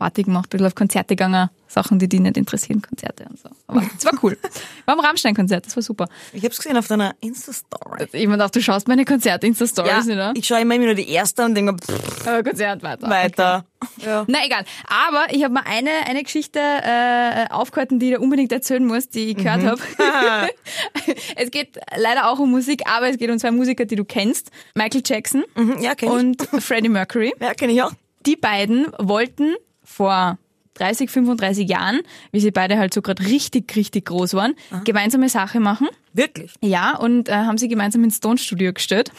Party 0.03 0.25
gemacht, 0.25 0.47
ein 0.47 0.51
bisschen 0.51 0.67
auf 0.67 0.75
Konzerte 0.75 1.15
gegangen. 1.15 1.49
Sachen, 1.69 1.99
die 1.99 2.07
dich 2.07 2.21
nicht 2.21 2.37
interessieren, 2.37 2.83
Konzerte 2.83 3.25
und 3.31 3.39
so. 3.39 3.49
Aber 3.69 3.83
es 3.99 4.05
war 4.05 4.13
cool. 4.23 4.37
War 4.85 4.95
am 4.99 5.01
Rammstein-Konzert, 5.01 5.65
das 5.65 5.75
war 5.77 5.83
super. 5.83 6.07
Ich 6.35 6.45
hab's 6.45 6.59
gesehen 6.59 6.77
auf 6.77 6.87
deiner 6.87 7.15
Insta-Story. 7.21 8.09
Ich 8.13 8.27
mir 8.27 8.33
gedacht, 8.33 8.55
du 8.55 8.61
schaust 8.61 8.89
meine 8.89 9.05
Konzert-Insta-Stories, 9.07 10.07
Ja, 10.09 10.13
oder? 10.13 10.33
ich 10.37 10.45
schaue 10.47 10.61
immer 10.61 10.77
nur 10.77 10.93
die 10.95 11.09
erste 11.09 11.45
und 11.47 11.55
denke 11.55 11.75
pff, 11.77 12.27
Aber 12.27 12.43
Konzert 12.43 12.83
weiter. 12.83 13.09
weiter. 13.09 13.65
Ja. 14.05 14.25
Na 14.29 14.41
egal. 14.45 14.65
Aber 15.09 15.33
ich 15.33 15.43
habe 15.45 15.55
mal 15.55 15.63
eine, 15.65 15.91
eine 16.07 16.23
Geschichte 16.25 16.59
äh, 16.61 17.47
aufgehalten, 17.51 17.99
die 17.99 18.07
ich 18.11 18.13
dir 18.17 18.21
unbedingt 18.21 18.53
erzählen 18.53 18.85
muss, 18.85 19.09
die 19.09 19.31
ich 19.31 19.37
gehört 19.37 19.63
habe. 19.65 19.81
es 21.37 21.51
geht 21.51 21.79
leider 21.97 22.29
auch 22.31 22.39
um 22.39 22.51
Musik, 22.51 22.83
aber 22.87 23.09
es 23.09 23.17
geht 23.19 23.31
um 23.31 23.39
zwei 23.39 23.51
Musiker, 23.51 23.85
die 23.85 23.97
du 23.97 24.05
kennst. 24.05 24.51
Michael 24.75 25.03
Jackson 25.05 25.45
Mhm, 25.55 25.79
ja, 25.81 25.95
kenn 25.95 26.09
und 26.11 26.43
Freddie 26.61 26.89
Mercury. 26.89 27.33
Ja, 27.41 27.55
kenne 27.55 27.73
ich 27.73 27.83
auch. 27.83 27.93
Die 28.27 28.37
beiden 28.37 28.87
wollten 28.99 29.55
vor 29.93 30.39
30, 30.75 31.11
35 31.11 31.69
Jahren, 31.69 32.01
wie 32.33 32.41
sie 32.41 32.51
beide 32.51 32.79
halt 32.79 32.95
so 32.95 33.03
gerade 33.03 33.25
richtig, 33.27 33.77
richtig 33.77 34.07
groß 34.07 34.35
waren, 34.35 34.55
gemeinsame 34.85 35.29
Sache 35.29 35.61
machen. 35.61 35.89
Wirklich. 36.15 36.55
Ja, 36.63 36.97
und 36.97 37.29
äh, 37.29 37.33
haben 37.33 37.59
sie 37.59 37.69
gemeinsam 37.69 38.03
ins 38.05 38.17
Stone-Studio 38.17 38.73
gestellt. 38.73 39.13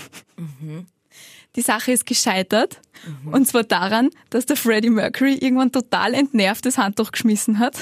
Die 1.55 1.61
Sache 1.61 1.91
ist 1.91 2.05
gescheitert. 2.05 2.79
Und 3.31 3.47
zwar 3.47 3.63
daran, 3.63 4.09
dass 4.29 4.45
der 4.45 4.55
Freddie 4.55 4.89
Mercury 4.89 5.33
irgendwann 5.33 5.71
total 5.71 6.13
entnervt 6.13 6.65
das 6.65 6.77
Handtuch 6.77 7.11
geschmissen 7.11 7.59
hat, 7.59 7.77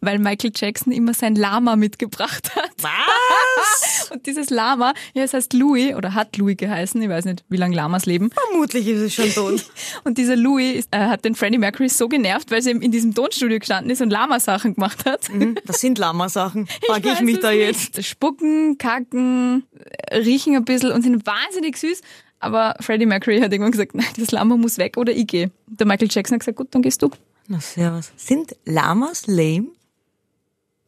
weil 0.00 0.18
Michael 0.18 0.52
Jackson 0.54 0.92
immer 0.92 1.12
sein 1.12 1.34
Lama 1.34 1.76
mitgebracht 1.76 2.56
hat. 2.56 2.70
Was? 2.80 4.10
Und 4.10 4.26
dieses 4.26 4.50
Lama, 4.50 4.94
ja, 5.14 5.24
es 5.24 5.34
heißt 5.34 5.52
Louis 5.52 5.94
oder 5.94 6.14
hat 6.14 6.36
Louis 6.36 6.56
geheißen, 6.56 7.00
ich 7.02 7.08
weiß 7.08 7.24
nicht, 7.24 7.44
wie 7.48 7.56
lange 7.56 7.74
Lamas 7.74 8.06
leben. 8.06 8.30
Vermutlich 8.30 8.86
ist 8.86 9.00
es 9.00 9.14
schon 9.14 9.30
tot. 9.30 9.64
Und 10.04 10.18
dieser 10.18 10.36
Louis 10.36 10.76
ist, 10.76 10.88
äh, 10.94 10.98
hat 10.98 11.24
den 11.24 11.34
Freddie 11.34 11.58
Mercury 11.58 11.88
so 11.88 12.08
genervt, 12.08 12.50
weil 12.50 12.62
sie 12.62 12.70
in 12.70 12.92
diesem 12.92 13.14
Tonstudio 13.14 13.58
gestanden 13.58 13.90
ist 13.90 14.00
und 14.00 14.10
Lama-Sachen 14.10 14.74
gemacht 14.74 15.04
hat. 15.04 15.28
Das 15.64 15.80
sind 15.80 15.98
Lama-Sachen. 15.98 16.66
Frag 16.86 17.04
ich, 17.04 17.12
weiß 17.12 17.20
mich 17.22 17.40
da 17.40 17.50
nicht. 17.50 17.60
jetzt. 17.60 18.04
Spucken, 18.04 18.78
kacken, 18.78 19.64
äh, 20.08 20.18
riechen 20.18 20.56
ein 20.56 20.64
bisschen 20.64 20.92
und 20.92 21.02
sind 21.02 21.26
wahnsinnig 21.26 21.76
süß. 21.76 22.00
Aber 22.44 22.74
Freddie 22.80 23.06
Mercury 23.06 23.40
hat 23.40 23.52
irgendwann 23.52 23.72
gesagt, 23.72 23.94
nein, 23.94 24.06
das 24.18 24.30
Lama 24.30 24.56
muss 24.56 24.78
weg 24.78 24.96
oder 24.96 25.12
ich 25.12 25.26
gehe. 25.26 25.50
Der 25.66 25.86
Michael 25.86 26.08
Jackson 26.10 26.34
hat 26.36 26.40
gesagt, 26.40 26.56
gut, 26.58 26.68
dann 26.74 26.82
gehst 26.82 27.02
du. 27.02 27.10
Na, 27.48 27.60
servus. 27.60 28.12
Sind 28.16 28.54
Lamas 28.64 29.26
lame? 29.26 29.66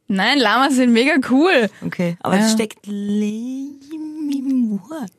Nein, 0.09 0.39
Lamas 0.39 0.75
sind 0.77 0.93
mega 0.93 1.15
cool. 1.31 1.69
Okay. 1.85 2.17
Aber 2.23 2.37
Ja. 2.37 2.47
es 2.47 2.53
steckt 2.53 2.87
lame 2.87 3.75
im 4.33 4.81
Wort. 4.89 5.11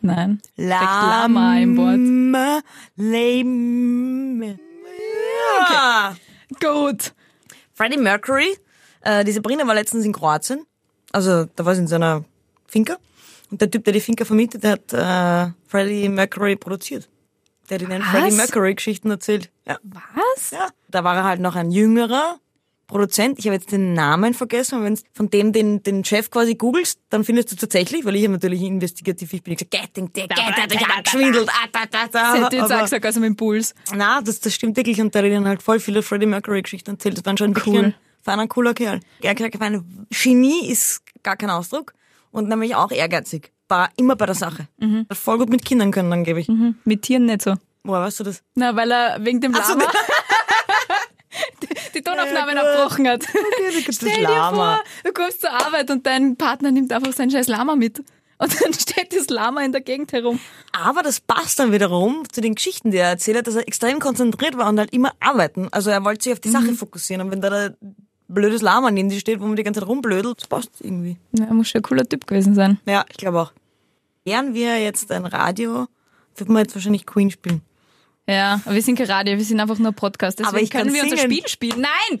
Nein, 0.00 0.40
steckt 0.54 0.70
Lama 0.70 1.58
im 1.58 1.76
Wort. 1.76 1.96
Lama, 1.96 2.60
lame. 2.96 4.58
Ja. 5.70 6.16
Gut. 6.60 7.12
Freddie 7.74 7.96
Mercury, 7.98 8.56
äh, 9.00 9.24
die 9.24 9.32
Sabrina 9.32 9.66
war 9.66 9.74
letztens 9.74 10.04
in 10.04 10.12
Kroatien. 10.12 10.64
Also 11.12 11.46
da 11.56 11.64
war 11.64 11.74
sie 11.74 11.80
in 11.82 11.88
so 11.88 11.96
einer 11.96 12.24
Finca. 12.66 12.96
Und 13.52 13.60
der 13.60 13.70
Typ, 13.70 13.84
der 13.84 13.92
die 13.92 14.00
Finca 14.00 14.24
vermietet, 14.24 14.64
der 14.64 14.72
hat 14.72 14.92
äh, 14.94 15.52
Freddie 15.68 16.08
Mercury 16.08 16.56
produziert. 16.56 17.10
Der 17.68 17.78
hat 17.78 17.82
ihnen? 17.86 18.02
Freddie 18.02 18.34
Mercury 18.34 18.74
Geschichten 18.74 19.10
erzählt. 19.10 19.50
Ja. 19.66 19.78
Was? 19.84 20.52
ja. 20.52 20.70
Da 20.88 21.04
war 21.04 21.16
er 21.16 21.24
halt 21.24 21.40
noch 21.40 21.54
ein 21.54 21.70
jüngerer 21.70 22.38
Produzent. 22.86 23.38
Ich 23.38 23.44
habe 23.46 23.54
jetzt 23.56 23.70
den 23.70 23.92
Namen 23.92 24.32
vergessen, 24.32 24.76
aber 24.76 24.84
wenn 24.86 24.94
du 24.94 25.02
von 25.12 25.28
dem 25.28 25.52
den, 25.52 25.82
den 25.82 26.02
Chef 26.02 26.30
quasi 26.30 26.54
googelst, 26.54 26.98
dann 27.10 27.24
findest 27.24 27.52
du 27.52 27.56
tatsächlich, 27.56 28.06
weil 28.06 28.16
ich 28.16 28.24
habe 28.24 28.32
natürlich 28.32 28.62
investigativ, 28.62 29.34
ich 29.34 29.42
bin 29.42 29.54
gesagt, 29.54 29.70
get, 29.70 29.92
get, 29.94 30.14
get, 30.14 30.28
get, 30.30 30.56
get, 30.56 30.70
get, 30.70 31.04
geschwindelt. 31.04 31.50
Ah, 31.50 31.68
da, 31.70 31.80
da, 31.90 32.06
da. 32.10 32.32
Das 32.32 32.44
hätte 32.44 32.56
jetzt 32.56 32.72
auch 32.72 32.82
gesagt, 32.82 33.04
also 33.04 33.20
mit 33.20 33.28
dem 33.28 33.36
Puls. 33.36 33.74
na, 33.94 34.22
das, 34.22 34.40
das 34.40 34.54
stimmt 34.54 34.78
wirklich 34.78 34.98
und 34.98 35.14
der 35.14 35.24
hat 35.24 35.30
ihnen 35.30 35.46
halt 35.46 35.62
voll 35.62 35.78
viele 35.78 36.02
Freddie 36.02 36.26
Mercury 36.26 36.62
Geschichten 36.62 36.92
erzählt. 36.92 37.18
Das 37.18 37.24
war 37.26 37.36
schon 37.36 37.54
Cool. 37.66 37.84
ein 37.84 37.94
feiner, 38.22 38.48
cooler 38.48 38.72
Kerl. 38.72 39.00
Er 39.20 39.34
gesagt, 39.34 39.60
ein 39.60 40.06
Genie 40.10 40.70
ist 40.70 41.02
gar 41.22 41.36
kein 41.36 41.50
Ausdruck 41.50 41.92
und 42.32 42.48
nämlich 42.48 42.74
auch 42.74 42.90
ehrgeizig. 42.90 43.52
War 43.68 43.88
immer 43.96 44.16
bei 44.16 44.26
der 44.26 44.34
Sache. 44.34 44.66
Hat 45.08 45.16
voll 45.16 45.38
gut 45.38 45.48
mit 45.48 45.64
Kindern 45.64 45.92
können, 45.92 46.12
angeblich. 46.12 46.48
Mhm. 46.48 46.74
Mit 46.84 47.02
Tieren 47.02 47.24
nicht 47.26 47.42
so. 47.42 47.54
Woher 47.84 48.02
weißt 48.02 48.20
du 48.20 48.24
das? 48.24 48.42
Na, 48.54 48.74
weil 48.76 48.90
er 48.90 49.24
wegen 49.24 49.40
dem 49.40 49.54
Ach 49.54 49.64
so, 49.64 49.72
Lama 49.78 49.90
die, 51.62 51.68
die 51.94 52.02
Tonaufnahmen 52.02 52.54
Ja, 52.56 52.62
gut. 52.62 52.70
abgebrochen 52.70 53.08
hat. 53.08 53.22
das 53.86 53.96
Stell 53.96 54.14
dir 54.16 54.22
Lama. 54.22 54.76
vor, 54.76 54.84
du 55.04 55.12
kommst 55.12 55.40
zur 55.40 55.50
Arbeit 55.50 55.90
und 55.90 56.06
dein 56.06 56.36
Partner 56.36 56.70
nimmt 56.70 56.92
einfach 56.92 57.12
sein 57.12 57.30
scheiß 57.30 57.48
Lama 57.48 57.74
mit. 57.76 57.98
Und 58.38 58.60
dann 58.60 58.72
steht 58.78 59.14
das 59.16 59.28
Lama 59.30 59.62
in 59.62 59.72
der 59.72 59.80
Gegend 59.80 60.12
herum. 60.12 60.38
Aber 60.72 61.02
das 61.02 61.20
passt 61.20 61.58
dann 61.58 61.72
wiederum 61.72 62.24
zu 62.30 62.40
den 62.40 62.54
Geschichten, 62.56 62.90
die 62.90 62.98
er 62.98 63.08
erzählt 63.10 63.38
hat, 63.38 63.46
dass 63.46 63.54
er 63.54 63.66
extrem 63.68 64.00
konzentriert 64.00 64.56
war 64.58 64.68
und 64.68 64.78
halt 64.78 64.92
immer 64.92 65.12
arbeiten. 65.20 65.68
Also 65.70 65.90
er 65.90 66.04
wollte 66.04 66.24
sich 66.24 66.32
auf 66.32 66.40
die 66.40 66.50
Sache 66.50 66.72
fokussieren. 66.74 67.22
Und 67.24 67.30
wenn 67.30 67.40
da 67.40 67.66
ein 67.66 67.76
blödes 68.34 68.62
Lama 68.62 68.90
neben 68.90 69.08
dir 69.08 69.18
steht, 69.20 69.40
wo 69.40 69.46
man 69.46 69.56
die 69.56 69.62
ganze 69.62 69.80
Zeit 69.80 69.88
rumblödelt, 69.88 70.40
das 70.40 70.48
passt 70.48 70.70
irgendwie. 70.80 71.16
Ja, 71.32 71.46
er 71.46 71.54
muss 71.54 71.68
schon 71.68 71.80
ein 71.80 71.82
cooler 71.82 72.08
Typ 72.08 72.26
gewesen 72.26 72.54
sein. 72.54 72.78
Ja, 72.86 73.04
ich 73.10 73.16
glaube 73.16 73.40
auch. 73.40 73.52
Wären 74.24 74.54
wir 74.54 74.78
jetzt 74.80 75.10
ein 75.10 75.26
Radio, 75.26 75.86
würden 76.36 76.54
wir 76.54 76.60
jetzt 76.60 76.74
wahrscheinlich 76.74 77.06
Queen 77.06 77.30
spielen. 77.30 77.62
Ja, 78.28 78.60
aber 78.64 78.74
wir 78.76 78.82
sind 78.82 78.96
kein 78.96 79.08
Radio, 79.10 79.36
wir 79.36 79.44
sind 79.44 79.58
einfach 79.58 79.78
nur 79.78 79.88
ein 79.90 79.94
Podcast. 79.94 80.38
Deswegen 80.38 80.54
Aber 80.54 80.62
ich 80.62 80.70
können 80.70 80.86
kann 80.86 80.94
wir 80.94 81.02
unser 81.02 81.16
singen. 81.16 81.32
Spiel 81.32 81.48
spielen. 81.48 81.80
Nein! 81.80 82.20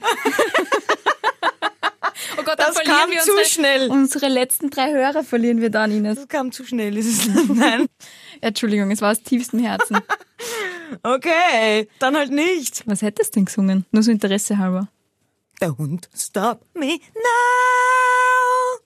oh 2.38 2.42
Gott, 2.42 2.58
dann 2.58 2.66
Das 2.66 2.76
verlieren 2.76 2.98
kam 2.98 3.10
wir 3.10 3.20
zu 3.20 3.30
unsere, 3.30 3.46
schnell. 3.48 3.88
unsere 3.90 4.28
letzten 4.28 4.70
drei 4.70 4.92
Hörer 4.92 5.22
verlieren 5.22 5.60
wir 5.60 5.70
dann, 5.70 5.92
Ines. 5.92 6.16
Das 6.16 6.28
kam 6.28 6.50
zu 6.50 6.64
schnell, 6.64 6.96
ist 6.96 7.06
es 7.28 7.48
Nein. 7.48 7.86
Entschuldigung, 8.40 8.90
es 8.90 9.00
war 9.00 9.12
aus 9.12 9.22
tiefstem 9.22 9.60
Herzen. 9.60 9.98
Okay, 11.02 11.88
dann 12.00 12.14
halt 12.16 12.30
nicht. 12.32 12.82
Was 12.86 13.00
hättest 13.00 13.34
du 13.34 13.38
denn 13.38 13.44
gesungen? 13.46 13.86
Nur 13.92 14.02
so 14.02 14.10
Interesse 14.10 14.58
halber. 14.58 14.88
Der 15.62 15.78
Hund, 15.78 16.10
stop 16.12 16.66
me 16.74 16.98
now. 17.14 18.80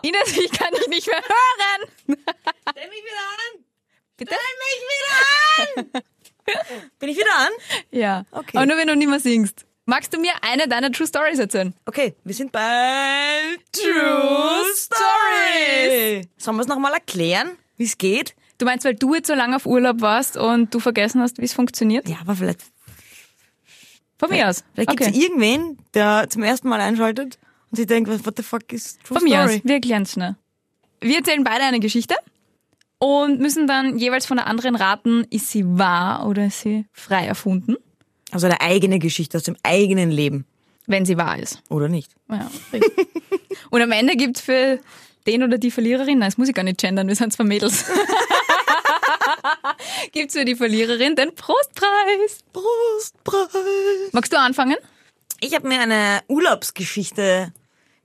Ines, 0.00 0.34
ich 0.38 0.50
kann 0.50 0.72
dich 0.72 0.88
nicht 0.88 1.06
mehr 1.06 1.20
hören. 1.20 2.16
Stell 2.70 2.88
mich 2.88 3.04
wieder 3.04 3.26
an. 3.28 3.64
Bitte? 4.16 4.34
Stell 4.34 4.46
mich 4.64 4.80
wieder 4.88 5.12
an. 5.76 6.02
Bin 6.98 7.08
ich 7.10 7.18
wieder 7.18 7.36
an? 7.36 7.52
Ja. 7.90 8.24
Okay. 8.30 8.56
Aber 8.56 8.64
nur 8.64 8.78
wenn 8.78 8.88
du 8.88 8.96
nicht 8.96 9.10
mehr 9.10 9.20
singst. 9.20 9.66
Magst 9.84 10.14
du 10.14 10.18
mir 10.18 10.32
eine 10.40 10.68
deiner 10.68 10.90
True 10.90 11.06
Stories 11.06 11.38
erzählen? 11.38 11.74
Okay, 11.84 12.14
wir 12.24 12.34
sind 12.34 12.50
bei 12.50 13.58
True 13.70 14.64
Story. 14.74 16.26
Sollen 16.38 16.56
wir 16.56 16.62
es 16.62 16.68
nochmal 16.68 16.94
erklären, 16.94 17.58
wie 17.76 17.84
es 17.84 17.98
geht? 17.98 18.34
Du 18.56 18.64
meinst, 18.64 18.86
weil 18.86 18.94
du 18.94 19.14
jetzt 19.14 19.26
so 19.26 19.34
lange 19.34 19.56
auf 19.56 19.66
Urlaub 19.66 20.00
warst 20.00 20.38
und 20.38 20.72
du 20.72 20.80
vergessen 20.80 21.20
hast, 21.20 21.36
wie 21.36 21.44
es 21.44 21.52
funktioniert? 21.52 22.08
Ja, 22.08 22.16
aber 22.22 22.36
vielleicht, 22.36 22.62
Von 24.18 24.30
mir 24.30 24.48
aus. 24.48 24.64
vielleicht 24.74 24.90
okay. 24.90 25.04
gibt 25.04 25.16
es 25.16 25.22
irgendwen, 25.22 25.78
der 25.94 26.26
zum 26.28 26.42
ersten 26.42 26.68
Mal 26.68 26.80
einschaltet 26.80 27.38
und 27.70 27.76
sich 27.76 27.86
denkt, 27.86 28.08
what 28.26 28.34
the 28.36 28.42
fuck 28.42 28.72
is 28.72 28.98
True 29.04 29.18
Von 29.18 29.24
mir 29.28 29.40
Story? 29.42 29.56
aus. 29.56 29.60
Wir 29.64 29.74
erklären 29.74 30.02
es 30.02 30.12
schnell. 30.12 30.36
Wir 31.00 31.18
erzählen 31.18 31.44
beide 31.44 31.62
eine 31.64 31.78
Geschichte 31.80 32.14
und 32.98 33.38
müssen 33.40 33.66
dann 33.68 33.98
jeweils 33.98 34.26
von 34.26 34.36
der 34.38 34.46
anderen 34.48 34.74
raten, 34.74 35.24
ist 35.30 35.50
sie 35.50 35.64
wahr 35.78 36.26
oder 36.26 36.46
ist 36.46 36.60
sie 36.62 36.86
frei 36.92 37.26
erfunden, 37.26 37.76
Also 38.32 38.46
eine 38.46 38.60
eigene 38.60 38.98
Geschichte 38.98 39.36
aus 39.36 39.44
dem 39.44 39.56
eigenen 39.62 40.10
Leben. 40.10 40.44
wenn 40.86 41.04
sie 41.04 41.16
wahr 41.16 41.38
ist. 41.38 41.62
Oder 41.68 41.88
nicht? 41.88 42.10
Ja, 42.28 42.50
richtig. 42.72 42.92
und 43.70 43.80
am 43.82 43.92
Ende 43.92 44.16
gibt's 44.16 44.40
für 44.40 44.80
den 45.28 45.42
oder 45.44 45.58
die 45.58 45.70
Verliererin, 45.70 46.18
nein, 46.18 46.28
das 46.30 46.38
muss 46.38 46.48
ich 46.48 46.54
gar 46.54 46.62
nicht 46.64 46.80
gendern, 46.80 47.06
wir 47.06 47.14
sind 47.14 47.32
zwei 47.32 47.44
Mädels. 47.44 47.84
gibt's 50.12 50.34
für 50.34 50.44
die 50.44 50.56
Verliererin 50.56 51.16
den 51.16 51.34
Prostpreis. 51.34 52.40
Brustpreis. 52.52 54.12
Magst 54.12 54.32
du 54.32 54.38
anfangen? 54.38 54.76
Ich 55.40 55.54
habe 55.54 55.68
mir 55.68 55.80
eine 55.80 56.20
Urlaubsgeschichte 56.28 57.52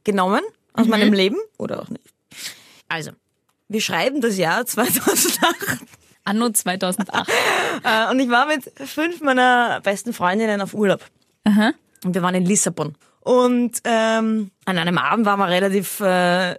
genommen 0.03 0.41
aus 0.73 0.87
meinem 0.87 1.13
Leben. 1.13 1.37
Oder 1.57 1.81
auch 1.81 1.89
nicht. 1.89 2.03
Also, 2.87 3.11
wir 3.67 3.81
schreiben 3.81 4.21
das 4.21 4.37
Jahr 4.37 4.65
2008. 4.65 5.79
Anno 6.23 6.49
2008. 6.49 7.29
Äh, 7.83 8.09
und 8.11 8.19
ich 8.19 8.29
war 8.29 8.45
mit 8.45 8.71
fünf 8.87 9.19
meiner 9.19 9.81
besten 9.81 10.13
Freundinnen 10.13 10.61
auf 10.61 10.73
Urlaub. 10.73 11.03
Aha. 11.43 11.73
Und 12.05 12.13
wir 12.13 12.21
waren 12.21 12.35
in 12.35 12.45
Lissabon. 12.45 12.95
Und 13.19 13.81
ähm, 13.83 14.51
an 14.63 14.77
einem 14.77 14.97
Abend 14.97 15.25
waren 15.25 15.39
wir 15.39 15.49
relativ 15.49 15.99
äh, 15.99 16.55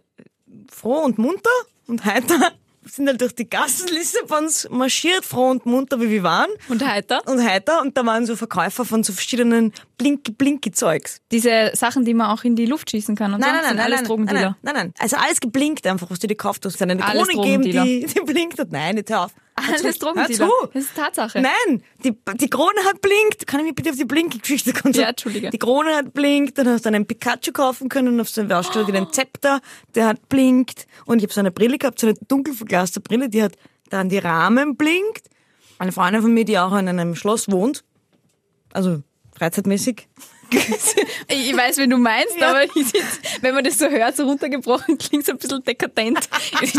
froh 0.71 0.99
und 0.99 1.17
munter 1.17 1.51
und 1.87 2.05
heiter. 2.05 2.53
Sind 2.87 3.09
halt 3.09 3.21
durch 3.21 3.35
die 3.35 3.49
Gassen 3.49 3.89
Lissabons 3.89 4.69
marschiert, 4.71 5.25
froh 5.25 5.51
und 5.51 5.67
munter, 5.67 6.01
wie 6.01 6.11
wir 6.11 6.23
waren. 6.23 6.49
Und 6.69 6.85
heiter? 6.87 7.23
Und 7.27 7.43
heiter. 7.43 7.81
Und 7.83 7.97
da 7.97 8.05
waren 8.07 8.27
so 8.27 8.37
Verkäufer 8.37 8.85
von 8.85 9.03
so 9.03 9.13
verschiedenen 9.13 9.73
Blinky-Blinky-Zeugs. 9.99 11.19
Diese 11.31 11.71
Sachen, 11.75 12.05
die 12.05 12.15
man 12.15 12.31
auch 12.31 12.45
in 12.45 12.57
die 12.57 12.67
Luft 12.67 12.91
schießen 12.91 13.17
kann 13.17 13.35
und 13.35 13.41
Nein, 13.41 13.51
so, 13.51 13.55
nein, 13.57 13.65
nein, 13.65 13.77
nein, 13.77 13.85
alles 13.87 14.01
nein, 14.01 14.07
Drogendealer. 14.09 14.41
nein, 14.41 14.57
nein, 14.63 14.75
nein. 14.75 14.95
Also 14.99 15.17
alles 15.17 15.41
geblinkt 15.41 15.87
einfach, 15.87 16.11
was 16.11 16.19
du 16.19 16.27
dir 16.27 16.35
gekauft 16.35 16.65
hast. 16.67 16.81
Eine 16.83 17.03
Alles 17.05 17.29
Krone 17.29 17.33
Drogendealer. 17.35 17.85
die, 17.85 18.07
die 18.07 18.21
blinkt 18.21 18.59
hat. 18.59 18.71
Nein, 18.73 18.97
nicht 18.97 19.11
hör 19.11 19.25
auf. 19.27 19.33
Alles 19.69 19.99
Drogendealer. 19.99 20.49
zu. 20.49 20.69
Das 20.73 20.85
ist 20.85 20.95
Tatsache. 20.95 21.41
Nein, 21.41 21.83
die, 22.05 22.17
die 22.41 22.49
Krone 22.49 22.85
hat 22.85 23.01
blinkt. 23.01 23.47
Kann 23.47 23.61
ich 23.61 23.67
mich 23.67 23.75
bitte 23.75 23.91
auf 23.91 23.97
die 23.97 24.05
Blinky-Geschichte 24.05 24.73
konzentrieren? 24.73 25.03
Ja, 25.03 25.11
Entschuldige. 25.11 25.51
Die 25.51 25.59
Krone 25.59 25.95
hat 25.95 26.13
blinkt, 26.13 26.59
dann 26.59 26.69
hast 26.69 26.85
du 26.85 26.89
einen 26.89 27.07
Pikachu 27.07 27.53
kaufen 27.53 27.89
können 27.89 28.21
auf 28.21 28.29
so 28.29 28.41
einem 28.41 28.53
Aussteller, 28.53 28.85
den 28.87 29.13
Zepter, 29.13 29.61
der 29.95 30.07
hat 30.07 30.29
blinkt. 30.29 30.87
Und 31.07 31.19
ich 31.19 31.25
habe 31.25 31.33
so 31.33 31.41
eine 31.41 31.51
Brille 31.51 31.79
gehabt, 31.79 31.99
so 31.99 32.07
eine 32.07 32.17
dunkel 32.29 32.55
verglaste 32.55 33.01
Brille, 33.01 33.29
die 33.29 33.43
hat 33.43 33.57
dann 33.91 34.09
die 34.09 34.19
Rahmen 34.19 34.77
blinkt. 34.77 35.29
Eine 35.79 35.93
Freundin 35.93 36.23
von 36.23 36.33
mir, 36.33 36.45
die 36.45 36.59
auch 36.59 36.77
in 36.77 36.89
einem 36.89 37.15
Schloss 37.15 37.51
wohnt, 37.51 37.85
also 38.73 39.03
freizeitmäßig. 39.37 40.09
Ich 41.29 41.57
weiß, 41.57 41.79
wen 41.79 41.91
du 41.91 41.97
meinst, 41.97 42.37
Ja. 42.39 42.51
aber 42.51 42.63
jetzt, 42.63 42.95
wenn 43.41 43.55
man 43.55 43.65
das 43.65 43.79
so 43.79 43.89
hört, 43.89 44.17
so 44.17 44.25
runtergebrochen, 44.25 44.99
klingt 44.99 45.27
so 45.27 45.33
ein 45.33 45.39
bisschen 45.39 45.63
dekadent. 45.65 46.29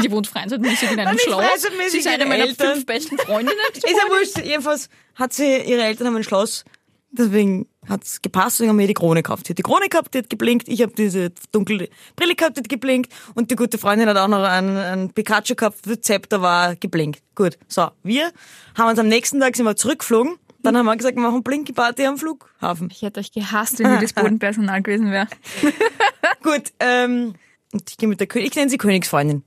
Die 0.04 0.12
wohnt 0.12 0.28
freizeitmäßig 0.28 0.92
in 0.92 1.00
einem 1.00 1.14
Nicht 1.14 1.24
Schloss. 1.26 1.44
Sie 1.90 1.98
ist 2.00 2.08
eine 2.08 2.26
meiner 2.26 2.46
Eltern. 2.46 2.74
fünf 2.74 2.86
besten 2.86 3.18
Freundinnen. 3.18 3.58
Ist 3.74 3.86
ja 3.86 4.10
wurscht. 4.10 4.38
Jedenfalls 4.46 4.90
hat 5.16 5.34
sie, 5.34 5.58
ihre 5.58 5.84
Eltern 5.84 6.08
haben 6.08 6.16
ein 6.18 6.24
Schloss, 6.24 6.66
deswegen 7.12 7.68
hat's 7.88 8.22
gepasst, 8.22 8.58
deswegen 8.58 8.70
haben 8.72 8.78
wir 8.78 8.84
ihr 8.84 8.88
die 8.90 8.94
Krone 8.96 9.22
gekauft. 9.22 9.46
Sie 9.48 9.52
hat 9.52 9.58
die 9.58 9.64
Krone 9.64 9.88
gehabt, 9.90 10.14
die 10.14 10.18
hat 10.20 10.30
geblinkt, 10.30 10.68
ich 10.68 10.82
habe 10.82 10.94
diese 10.94 11.32
dunkle 11.52 11.90
Brille 12.16 12.36
gehabt, 12.36 12.58
die 12.58 12.62
hat 12.62 12.70
geblinkt 12.70 13.12
und 13.36 13.52
die 13.52 13.56
gute 13.56 13.78
Freundin 13.78 14.10
hat 14.10 14.18
auch 14.18 14.28
noch 14.28 14.44
einen, 14.44 14.76
einen 14.78 15.10
Pikachu 15.14 15.56
gehabt, 15.56 15.78
das 15.86 16.02
Zepter 16.02 16.42
war 16.42 16.76
geblinkt. 16.76 17.22
Gut, 17.36 17.58
so, 17.68 17.90
wir 18.04 18.32
haben 18.78 18.90
uns 18.90 19.00
am 19.00 19.08
nächsten 19.08 19.40
Tag 19.40 19.56
sind 19.56 19.66
wir 19.66 19.76
zurückgeflogen, 19.76 20.38
dann 20.66 20.78
haben 20.78 20.86
wir 20.86 20.96
gesagt, 20.98 21.16
wir 21.16 21.22
machen 21.22 21.44
Blinky-Party 21.44 22.06
am 22.06 22.18
Flughafen. 22.18 22.90
Ich 22.92 23.02
hätte 23.02 23.20
euch 23.20 23.32
gehasst, 23.32 23.80
wenn 23.80 23.94
ihr 23.94 24.00
das 24.00 24.14
Bodenpersonal 24.14 24.82
gewesen 24.82 25.12
wäre. 25.12 25.28
Gut, 26.44 26.74
ähm, 26.80 27.36
und 27.72 27.90
ich 27.90 27.98
gehe 27.98 28.10
mit 28.10 28.20
der 28.20 28.28
König, 28.28 28.50
ich 28.50 28.56
nenne 28.56 28.70
sie 28.70 28.78
Königsfreundin. 28.78 29.44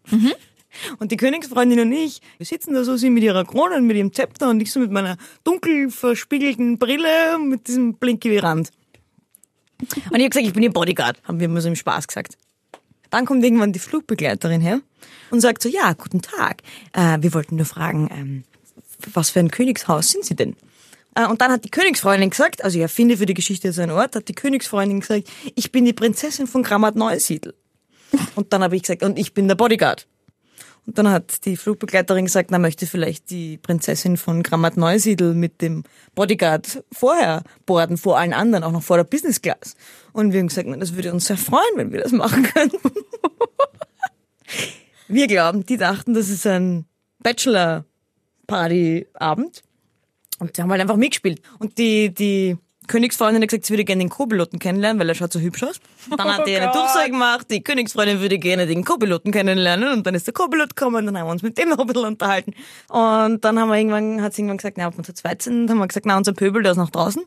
Und 0.99 1.11
die 1.11 1.17
Königsfreundin 1.17 1.81
und 1.81 1.93
ich, 1.93 2.21
wir 2.37 2.47
sitzen 2.47 2.75
da 2.75 2.85
so, 2.85 2.97
sie 2.97 3.11
mit 3.11 3.23
ihrer 3.23 3.45
Krone 3.45 3.77
und 3.77 3.87
mit 3.87 3.97
ihrem 3.97 4.13
Zepter 4.13 4.51
und 4.51 4.61
ich 4.61 4.71
so 4.71 4.81
mit 4.81 4.91
meiner 4.91 5.17
dunkel 5.43 5.91
verspiegelten 5.91 6.79
Brille 6.79 7.39
mit 7.39 7.67
diesem 7.67 7.95
Blinky-Rand. 7.95 8.71
Und 9.81 9.91
ich 9.91 10.11
habe 10.11 10.29
gesagt, 10.29 10.47
ich 10.47 10.53
bin 10.53 10.63
ihr 10.63 10.73
Bodyguard, 10.73 11.23
haben 11.25 11.41
wir 11.41 11.47
immer 11.47 11.61
so 11.61 11.69
im 11.69 11.77
Spaß 11.77 12.07
gesagt. 12.07 12.37
Dann 13.11 13.25
kommt 13.25 13.43
irgendwann 13.43 13.73
die 13.73 13.79
Flugbegleiterin 13.79 14.61
her 14.61 14.81
und 15.31 15.41
sagt 15.41 15.63
so, 15.63 15.69
ja, 15.69 15.93
guten 15.95 16.21
Tag, 16.21 16.63
äh, 16.93 17.19
wir 17.21 17.33
wollten 17.33 17.57
nur 17.57 17.65
fragen, 17.65 18.11
ähm, 18.13 18.45
was 19.15 19.31
für 19.31 19.41
ein 19.41 19.51
Königshaus 19.51 20.09
sind 20.09 20.25
Sie 20.25 20.37
denn? 20.37 20.57
Äh, 21.15 21.27
Und 21.27 21.41
dann 21.41 21.53
hat 21.53 21.65
die 21.65 21.71
Königsfreundin 21.71 22.31
gesagt, 22.31 22.65
also 22.65 22.77
ich 22.77 22.83
erfinde 22.83 23.17
für 23.17 23.27
die 23.27 23.35
Geschichte 23.35 23.73
so 23.73 23.83
einen 23.83 23.93
Ort, 23.93 24.17
hat 24.17 24.29
die 24.29 24.35
Königsfreundin 24.35 25.01
gesagt, 25.01 25.29
ich 25.55 25.71
bin 25.73 25.85
die 25.85 25.93
Prinzessin 25.93 26.47
von 26.47 26.63
Grammat 26.63 26.97
Neusiedl. 26.97 27.55
Und 28.35 28.53
dann 28.53 28.63
habe 28.63 28.77
ich 28.77 28.83
gesagt, 28.83 29.03
und 29.03 29.19
ich 29.19 29.35
bin 29.35 29.49
der 29.49 29.55
Bodyguard. 29.55 30.07
Und 30.87 30.97
dann 30.97 31.11
hat 31.11 31.45
die 31.45 31.59
Flugbegleiterin 31.59 32.25
gesagt, 32.25 32.51
na, 32.51 32.59
möchte 32.59 32.87
vielleicht 32.87 33.29
die 33.29 33.59
Prinzessin 33.59 34.17
von 34.17 34.43
Grammat 34.43 34.79
Neusiedl 34.79 35.35
mit 35.35 35.61
dem 35.61 35.85
Bodyguard 36.15 36.83
vorher 36.91 37.43
boarden, 37.67 37.99
vor 37.99 38.19
allen 38.19 38.33
anderen, 38.33 38.65
auch 38.65 38.73
noch 38.73 38.83
vor 38.83 38.97
der 38.97 39.05
Business 39.05 39.43
Class. 39.43 39.77
Und 40.15 40.33
wir 40.33 40.41
haben 40.41 40.49
gesagt, 40.49 40.67
na, 40.67 40.79
das 40.79 40.95
würde 40.95 41.13
uns 41.13 41.27
sehr 41.27 41.37
freuen, 41.37 41.77
wenn 41.77 41.93
wir 41.93 42.01
das 42.01 42.13
machen 42.13 42.43
könnten. 42.43 42.79
wir 45.09 45.27
glauben, 45.27 45.67
die 45.67 45.77
dachten, 45.77 46.15
das 46.15 46.31
ist 46.31 46.47
ein 46.47 46.87
Bachelor-Party-Abend. 47.23 49.63
Und 50.39 50.57
die 50.57 50.63
haben 50.63 50.71
halt 50.71 50.81
einfach 50.81 50.97
mitgespielt. 50.97 51.43
Und 51.59 51.79
die, 51.79 52.13
die 52.15 52.57
Königsfreundin 52.87 53.43
hat 53.43 53.49
gesagt, 53.51 53.67
sie 53.67 53.73
würde 53.73 53.85
gerne 53.85 54.03
den 54.03 54.09
Co-Piloten 54.09 54.59
kennenlernen, 54.59 54.99
weil 55.01 55.09
er 55.09 55.15
schaut 55.15 55.33
so 55.33 55.41
hübsch 55.41 55.63
aus. 55.63 55.81
Dann 56.17 56.37
hat 56.39 56.47
die 56.47 56.57
eine. 56.57 56.73
Durchsage 56.73 57.11
gemacht, 57.11 57.47
die 57.51 57.63
Königsfreundin 57.63 58.21
würde 58.21 58.39
gerne 58.39 58.67
den 58.67 58.85
Co-Piloten 58.85 59.31
kennenlernen 59.31 59.93
und 59.93 60.07
dann 60.07 60.15
ist 60.15 60.27
der 60.27 60.33
Co-Pilot 60.33 60.75
gekommen, 60.75 61.05
dann 61.05 61.19
haben 61.19 61.27
wir 61.27 61.33
uns 61.33 61.43
mit 61.43 61.59
dem 61.59 61.69
noch 61.69 61.79
ein 61.81 61.87
bisschen 61.87 62.07
unterhalten. 62.07 62.55
Und 62.89 63.45
dann 63.45 63.59
haben 63.59 63.69
wir 63.69 63.77
irgendwann, 63.77 64.23
hat 64.23 64.33
sie 64.33 64.41
irgendwann 64.41 64.57
gesagt, 64.57 64.79
na, 64.79 64.89
ob 64.89 64.97
wir 64.97 65.05
zu 65.05 65.13
zweit 65.13 65.43
sind, 65.43 65.67
dann 65.67 65.77
haben 65.77 65.83
wir 65.83 65.89
gesagt, 65.89 66.07
na, 66.07 66.17
unser 66.17 66.33
Pöbel, 66.33 66.63
der 66.63 66.73
ist 66.73 66.79
noch 66.79 66.89
draußen. 66.91 67.23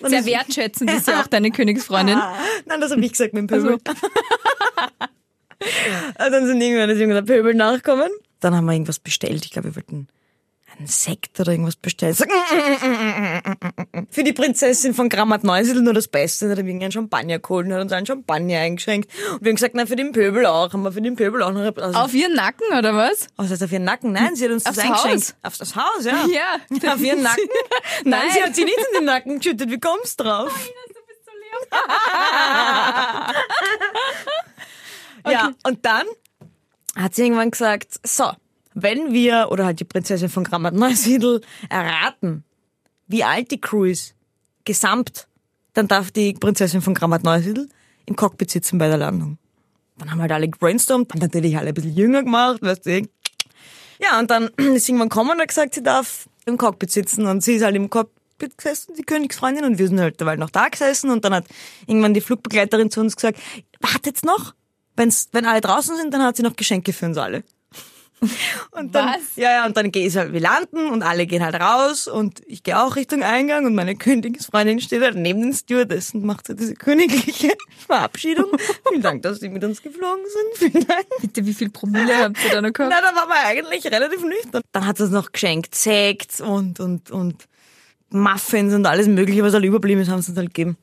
Und 0.00 0.08
Sehr 0.10 0.18
das- 0.18 0.26
wertschätzend 0.26 0.90
ist 0.92 1.08
ja 1.08 1.20
auch 1.22 1.28
deine 1.28 1.50
Königsfreundin. 1.50 2.18
Nein, 2.66 2.80
das 2.80 2.90
habe 2.90 3.00
ich 3.02 3.12
gesagt 3.12 3.32
mit 3.32 3.40
dem 3.42 3.46
Pöbel. 3.46 3.78
Also 6.16 6.30
dann 6.30 6.46
sind 6.46 6.60
irgendwann 6.60 6.90
ist 6.90 6.98
irgendwann 6.98 7.24
der 7.24 7.34
Pöbel 7.34 7.54
nachgekommen. 7.54 8.10
Dann 8.40 8.54
haben 8.54 8.66
wir 8.66 8.72
irgendwas 8.72 8.98
bestellt. 8.98 9.44
Ich 9.46 9.50
glaube, 9.50 9.68
wir 9.68 9.76
wollten 9.76 10.08
einen 10.78 10.86
Sekt 10.86 11.38
oder 11.40 11.52
irgendwas 11.52 11.76
bestellt. 11.76 12.16
So, 12.16 12.24
Für 14.10 14.24
die 14.24 14.32
Prinzessin 14.32 14.94
von 14.94 15.08
Grammat 15.08 15.44
Neusiedl 15.44 15.82
nur 15.82 15.94
das 15.94 16.08
Beste. 16.08 16.48
Dann 16.48 16.58
hat 16.58 16.64
irgendeinen 16.64 16.92
Champagner 16.92 17.38
geholt 17.38 17.66
und 17.66 17.72
hat 17.74 17.80
uns 17.82 17.92
einen 17.92 18.06
Champagner 18.06 18.58
eingeschenkt. 18.58 19.10
Und 19.32 19.42
wir 19.42 19.50
haben 19.50 19.56
gesagt, 19.56 19.74
na, 19.74 19.86
für 19.86 19.96
den 19.96 20.12
Pöbel 20.12 20.46
auch. 20.46 20.72
Haben 20.72 20.82
wir 20.82 20.92
für 20.92 21.02
den 21.02 21.16
Pöbel 21.16 21.42
auch 21.42 21.52
noch... 21.52 21.76
Also, 21.76 21.98
Auf 21.98 22.14
ihren 22.14 22.34
Nacken, 22.34 22.66
oder 22.76 22.94
was? 22.94 23.28
was 23.36 23.50
heißt 23.50 23.62
auf 23.62 23.72
ihren 23.72 23.84
Nacken? 23.84 24.12
Nein, 24.12 24.34
sie 24.36 24.44
hat 24.44 24.52
uns 24.52 24.64
das 24.64 24.78
Aufs 24.78 24.86
eingeschenkt. 24.86 25.14
Haus? 25.16 25.34
Auf 25.42 25.56
das 25.58 25.76
Haus, 25.76 26.04
ja. 26.04 26.26
Ja. 26.30 26.92
Auf 26.92 27.00
ihren 27.00 27.22
Nacken? 27.22 27.44
Nein, 28.04 28.20
sie 28.32 28.38
Nein. 28.40 28.48
hat 28.48 28.56
sie 28.56 28.64
nicht 28.64 28.78
in 28.78 28.98
den 28.98 29.04
Nacken 29.04 29.38
geschüttet. 29.38 29.70
Wie 29.70 29.80
kommst 29.80 30.20
du 30.20 30.24
drauf? 30.24 30.52
Ja, 35.26 35.52
und 35.62 35.86
dann 35.86 36.06
hat 36.96 37.14
sie 37.14 37.22
irgendwann 37.22 37.50
gesagt, 37.50 37.94
so, 38.06 38.30
wenn 38.74 39.12
wir, 39.12 39.48
oder 39.50 39.64
halt 39.64 39.80
die 39.80 39.84
Prinzessin 39.84 40.28
von 40.28 40.44
Grammat 40.44 40.74
Neusiedl, 40.74 41.40
erraten, 41.68 42.44
wie 43.06 43.24
alt 43.24 43.50
die 43.50 43.60
Crew 43.60 43.84
ist, 43.84 44.14
gesamt, 44.64 45.28
dann 45.72 45.88
darf 45.88 46.10
die 46.10 46.34
Prinzessin 46.34 46.82
von 46.82 46.94
Grammat 46.94 47.24
Neusiedl 47.24 47.68
im 48.06 48.16
Cockpit 48.16 48.50
sitzen 48.50 48.78
bei 48.78 48.88
der 48.88 48.98
Landung. 48.98 49.38
Dann 49.98 50.10
haben 50.10 50.20
halt 50.20 50.32
alle 50.32 50.48
gebrainstormt, 50.48 51.12
haben 51.12 51.20
natürlich 51.20 51.56
alle 51.56 51.68
ein 51.68 51.74
bisschen 51.74 51.94
jünger 51.94 52.22
gemacht, 52.22 52.60
weißt 52.62 52.86
du. 52.86 53.08
Ja, 54.00 54.18
und 54.18 54.30
dann 54.30 54.48
ist 54.56 54.88
irgendwann 54.88 55.08
gekommen 55.08 55.30
und 55.30 55.40
hat 55.40 55.48
gesagt, 55.48 55.74
sie 55.74 55.82
darf 55.82 56.28
im 56.46 56.58
Cockpit 56.58 56.90
sitzen 56.90 57.26
und 57.26 57.42
sie 57.42 57.54
ist 57.54 57.62
halt 57.62 57.76
im 57.76 57.88
Cockpit 57.88 58.58
gesessen, 58.58 58.94
die 58.98 59.02
Königsfreundin, 59.02 59.64
und 59.64 59.78
wir 59.78 59.86
sind 59.88 60.00
halt 60.00 60.20
derweil 60.20 60.36
noch 60.36 60.50
da 60.50 60.68
gesessen 60.68 61.10
und 61.10 61.24
dann 61.24 61.34
hat 61.34 61.46
irgendwann 61.86 62.12
die 62.12 62.20
Flugbegleiterin 62.20 62.90
zu 62.90 63.00
uns 63.00 63.14
gesagt, 63.14 63.38
wartet's 63.80 64.22
noch, 64.22 64.54
Wenn's, 64.96 65.28
wenn 65.32 65.44
alle 65.44 65.60
draußen 65.60 65.96
sind, 65.96 66.14
dann 66.14 66.22
hat 66.22 66.36
sie 66.36 66.42
noch 66.42 66.56
Geschenke 66.56 66.92
für 66.92 67.06
uns 67.06 67.18
alle. 67.18 67.42
Und 68.70 68.94
dann, 68.94 69.08
Was? 69.08 69.36
Ja, 69.36 69.50
ja, 69.50 69.66
und 69.66 69.76
dann 69.76 69.90
geht's 69.90 70.16
halt, 70.16 70.32
wir 70.32 70.40
landen 70.40 70.88
und 70.88 71.02
alle 71.02 71.26
gehen 71.26 71.44
halt 71.44 71.54
raus 71.56 72.08
und 72.08 72.42
ich 72.46 72.62
gehe 72.62 72.80
auch 72.80 72.96
Richtung 72.96 73.22
Eingang 73.22 73.66
und 73.66 73.74
meine 73.74 73.96
Königsfreundin 73.96 74.80
steht 74.80 75.02
halt 75.02 75.16
neben 75.16 75.42
den 75.42 75.52
Stewardessen 75.52 76.20
und 76.20 76.26
macht 76.26 76.46
so 76.46 76.54
diese 76.54 76.74
königliche 76.74 77.52
Verabschiedung. 77.86 78.46
Vielen 78.88 79.02
Dank, 79.02 79.22
dass 79.22 79.40
Sie 79.40 79.48
mit 79.48 79.62
uns 79.62 79.82
geflogen 79.82 80.24
sind. 80.24 80.72
Vielen 80.72 80.86
Dank. 80.86 81.06
Bitte, 81.20 81.46
wie 81.46 81.54
viel 81.54 81.70
Promille 81.70 82.16
habt 82.16 82.36
ihr 82.44 82.50
da 82.50 82.62
noch 82.62 82.72
gehabt? 82.72 82.94
Na, 82.94 83.00
da 83.00 83.14
war 83.14 83.28
man 83.28 83.38
eigentlich 83.44 83.84
relativ 83.84 84.22
nüchtern. 84.22 84.62
Dann 84.72 84.86
hat 84.86 84.96
sie 84.96 85.04
uns 85.04 85.12
noch 85.12 85.30
geschenkt, 85.30 85.74
Sekt 85.74 86.40
und, 86.40 86.80
und, 86.80 87.10
und 87.10 87.44
Muffins 88.10 88.74
und 88.74 88.86
alles 88.86 89.06
mögliche, 89.06 89.42
was 89.42 89.54
halt 89.54 89.64
überblieben 89.64 90.00
ist, 90.00 90.08
haben 90.08 90.22
sie 90.22 90.30
uns 90.30 90.38
halt 90.38 90.54
gegeben. 90.54 90.76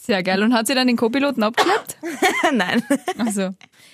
Sehr 0.00 0.22
geil. 0.22 0.42
Und 0.42 0.54
hat 0.54 0.66
sie 0.66 0.74
dann 0.74 0.86
den 0.86 0.96
Co-Piloten 0.96 1.42
abgeschleppt? 1.42 1.98
Nein. 2.52 2.82
Also, 3.18 3.50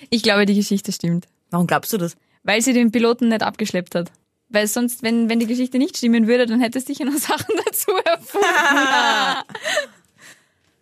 ich 0.09 0.23
glaube, 0.23 0.45
die 0.45 0.55
Geschichte 0.55 0.91
stimmt. 0.91 1.27
Warum 1.49 1.67
glaubst 1.67 1.91
du 1.93 1.97
das? 1.97 2.15
Weil 2.47 2.61
sie 2.61 2.71
den 2.73 2.91
Piloten 2.91 3.27
nicht 3.29 3.41
abgeschleppt 3.43 3.95
hat. 3.95 4.11
Weil 4.49 4.67
sonst, 4.67 5.01
wenn, 5.03 5.27
wenn 5.29 5.39
die 5.39 5.47
Geschichte 5.47 5.79
nicht 5.79 5.97
stimmen 5.97 6.27
würde, 6.27 6.45
dann 6.45 6.61
hätte 6.61 6.77
es 6.77 6.85
sicher 6.85 7.03
noch 7.03 7.13
Sachen 7.17 7.53
dazu 7.65 7.91
erfunden. 8.05 8.47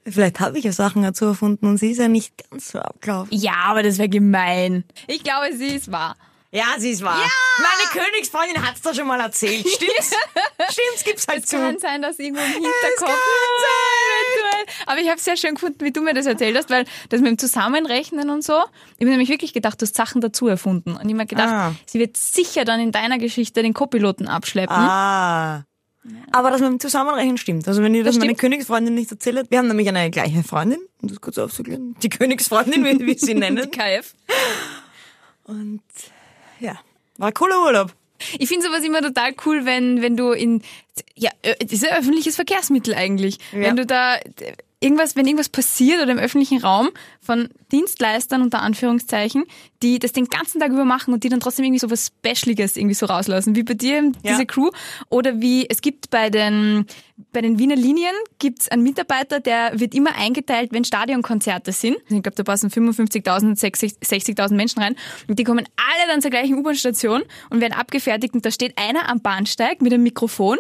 Vielleicht 0.06 0.42
habe 0.42 0.58
ich 0.60 0.66
ja 0.66 0.74
Sachen 0.74 1.02
dazu 1.04 1.24
erfunden 1.26 1.66
und 1.66 1.78
sie 1.78 1.92
ist 1.92 1.98
ja 2.00 2.10
nicht 2.10 2.34
ganz 2.50 2.72
so 2.72 2.80
abgelaufen. 2.80 3.30
ja, 3.32 3.54
aber 3.64 3.84
das 3.84 3.98
wäre 3.98 4.10
gemein. 4.10 4.84
Ich 5.08 5.24
glaube, 5.24 5.56
sie 5.56 5.68
ist 5.76 5.90
wahr. 5.92 6.18
Ja, 6.52 6.76
sie 6.78 6.92
ist 6.92 7.02
wahr. 7.04 7.18
Meine 7.58 8.06
Königsfreundin 8.06 8.62
hat's 8.68 8.82
doch 8.82 8.94
schon 8.94 9.08
mal 9.08 9.20
erzählt. 9.22 9.66
Stimmt's? 9.68 10.12
Stimmt's, 10.72 11.04
gibt's 11.06 11.26
halt 11.28 11.48
zu. 11.48 11.56
Kann 11.58 11.80
sein, 11.80 12.02
dass 12.02 12.20
irgendwo 12.20 12.42
im 12.42 12.48
Es 12.48 12.54
Hinterkopf. 12.54 13.00
kann 13.00 13.10
sein. 13.64 14.53
Aber 14.86 15.00
ich 15.00 15.10
habe 15.10 15.20
sehr 15.20 15.38
schön 15.38 15.56
gefunden, 15.56 15.78
wie 15.84 15.92
du 15.92 16.02
mir 16.02 16.14
das 16.14 16.26
erzählt 16.26 16.58
hast, 16.58 16.70
weil 16.70 16.86
das 17.10 17.22
mit 17.22 17.30
dem 17.30 17.38
Zusammenrechnen 17.38 18.30
und 18.30 18.44
so, 18.44 18.54
ich 18.98 19.02
habe 19.02 19.12
nämlich 19.12 19.30
wirklich 19.30 19.54
gedacht, 19.54 19.82
du 19.82 19.86
hast 19.86 19.96
Sachen 19.96 20.22
dazu 20.22 20.48
erfunden. 20.48 20.92
Und 20.92 20.98
ich 21.02 21.06
habe 21.06 21.16
mir 21.16 21.26
gedacht, 21.26 21.50
Ah. 21.50 21.76
sie 21.86 22.00
wird 22.00 22.18
sicher 22.18 22.66
dann 22.66 22.80
in 22.80 22.92
deiner 22.92 23.18
Geschichte 23.18 23.62
den 23.62 23.74
Co-Piloten 23.74 24.28
abschleppen. 24.28 24.76
Ah. 24.76 25.64
Aber 26.32 26.52
das 26.52 26.60
mit 26.60 26.70
dem 26.70 26.80
Zusammenrechnen 26.82 27.38
stimmt. 27.38 27.66
Also 27.68 27.82
wenn 27.82 27.96
ihr 27.96 28.04
das, 28.04 28.16
Das 28.16 28.24
meine. 28.26 28.36
Königsfreundin 28.36 28.94
nicht 28.94 29.10
erzählt 29.10 29.50
wir 29.50 29.58
haben 29.58 29.70
nämlich 29.70 29.88
eine 29.88 30.12
gleiche 30.12 30.44
Freundin, 30.44 30.80
um 31.02 31.08
das 31.08 31.22
kurz 31.22 31.38
aufzuklären. 31.38 31.96
Die 32.04 32.10
Königsfreundin, 32.10 32.84
wie 32.84 33.00
wir 33.06 33.18
sie 33.18 33.34
nennen. 33.36 33.70
Die 33.72 33.78
KF. 33.78 34.14
Und 35.46 35.82
ja, 36.60 36.76
war 37.18 37.28
ein 37.30 37.34
cooler 37.34 37.62
Urlaub. 37.64 37.94
Ich 38.40 38.50
finde 38.50 38.66
sowas 38.66 38.84
immer 38.84 39.02
total 39.02 39.34
cool, 39.46 39.66
wenn, 39.66 40.02
wenn 40.02 40.18
du 40.18 40.32
in, 40.32 40.62
ja, 41.16 41.32
das 41.42 41.72
ist 41.72 41.88
ein 41.88 41.98
öffentliches 41.98 42.36
Verkehrsmittel 42.36 42.94
eigentlich. 42.94 43.40
Wenn 43.52 43.76
du 43.76 43.86
da 43.86 44.18
irgendwas, 44.84 45.16
wenn 45.16 45.26
irgendwas 45.26 45.50
passiert 45.50 46.02
oder 46.02 46.12
im 46.12 46.20
öffentlichen 46.20 46.60
Raum 46.62 46.90
von 47.24 47.50
Dienstleistern 47.72 48.42
unter 48.42 48.62
Anführungszeichen, 48.62 49.46
die 49.82 50.00
das 50.00 50.12
den 50.12 50.26
ganzen 50.26 50.60
Tag 50.60 50.72
über 50.72 50.86
machen 50.86 51.14
und 51.14 51.24
die 51.24 51.30
dann 51.30 51.40
trotzdem 51.40 51.66
irgendwie 51.66 51.80
so 51.80 51.90
was 51.90 52.08
Specialiges 52.20 52.78
irgendwie 52.78 52.94
so 52.96 53.06
rauslassen, 53.06 53.56
wie 53.56 53.64
bei 53.64 53.74
dir 53.74 53.98
eben 53.98 54.14
Ja. 54.24 54.32
diese 54.34 54.46
Crew 54.46 54.70
oder 55.10 55.42
wie 55.42 55.70
es 55.70 55.82
gibt 55.82 56.10
bei 56.10 56.30
den 56.30 56.86
bei 57.32 57.42
den 57.42 57.60
Wiener 57.60 57.76
Linien 57.76 58.14
gibt's 58.40 58.68
einen 58.70 58.82
Mitarbeiter, 58.82 59.40
der 59.40 59.80
wird 59.80 59.94
immer 59.94 60.16
eingeteilt, 60.16 60.72
wenn 60.74 60.84
Stadionkonzerte 60.84 61.72
sind. 61.72 61.96
Ich 62.10 62.24
glaube, 62.24 62.32
da 62.36 62.44
passen 62.44 62.70
55.000 62.72 63.50
und 63.50 63.60
60 63.60 63.94
60.000 64.04 64.54
Menschen 64.56 64.82
rein 64.82 64.96
und 65.28 65.38
die 65.38 65.44
kommen 65.44 65.66
alle 65.78 66.12
dann 66.12 66.22
zur 66.22 66.32
gleichen 66.32 66.56
U-Bahn-Station 66.58 67.22
und 67.52 67.62
werden 67.62 67.74
abgefertigt 67.74 68.34
und 68.34 68.44
da 68.46 68.52
steht 68.52 68.78
einer 68.80 69.10
am 69.10 69.22
Bahnsteig 69.22 69.82
mit 69.82 69.94
einem 69.94 70.04
Mikrofon 70.04 70.58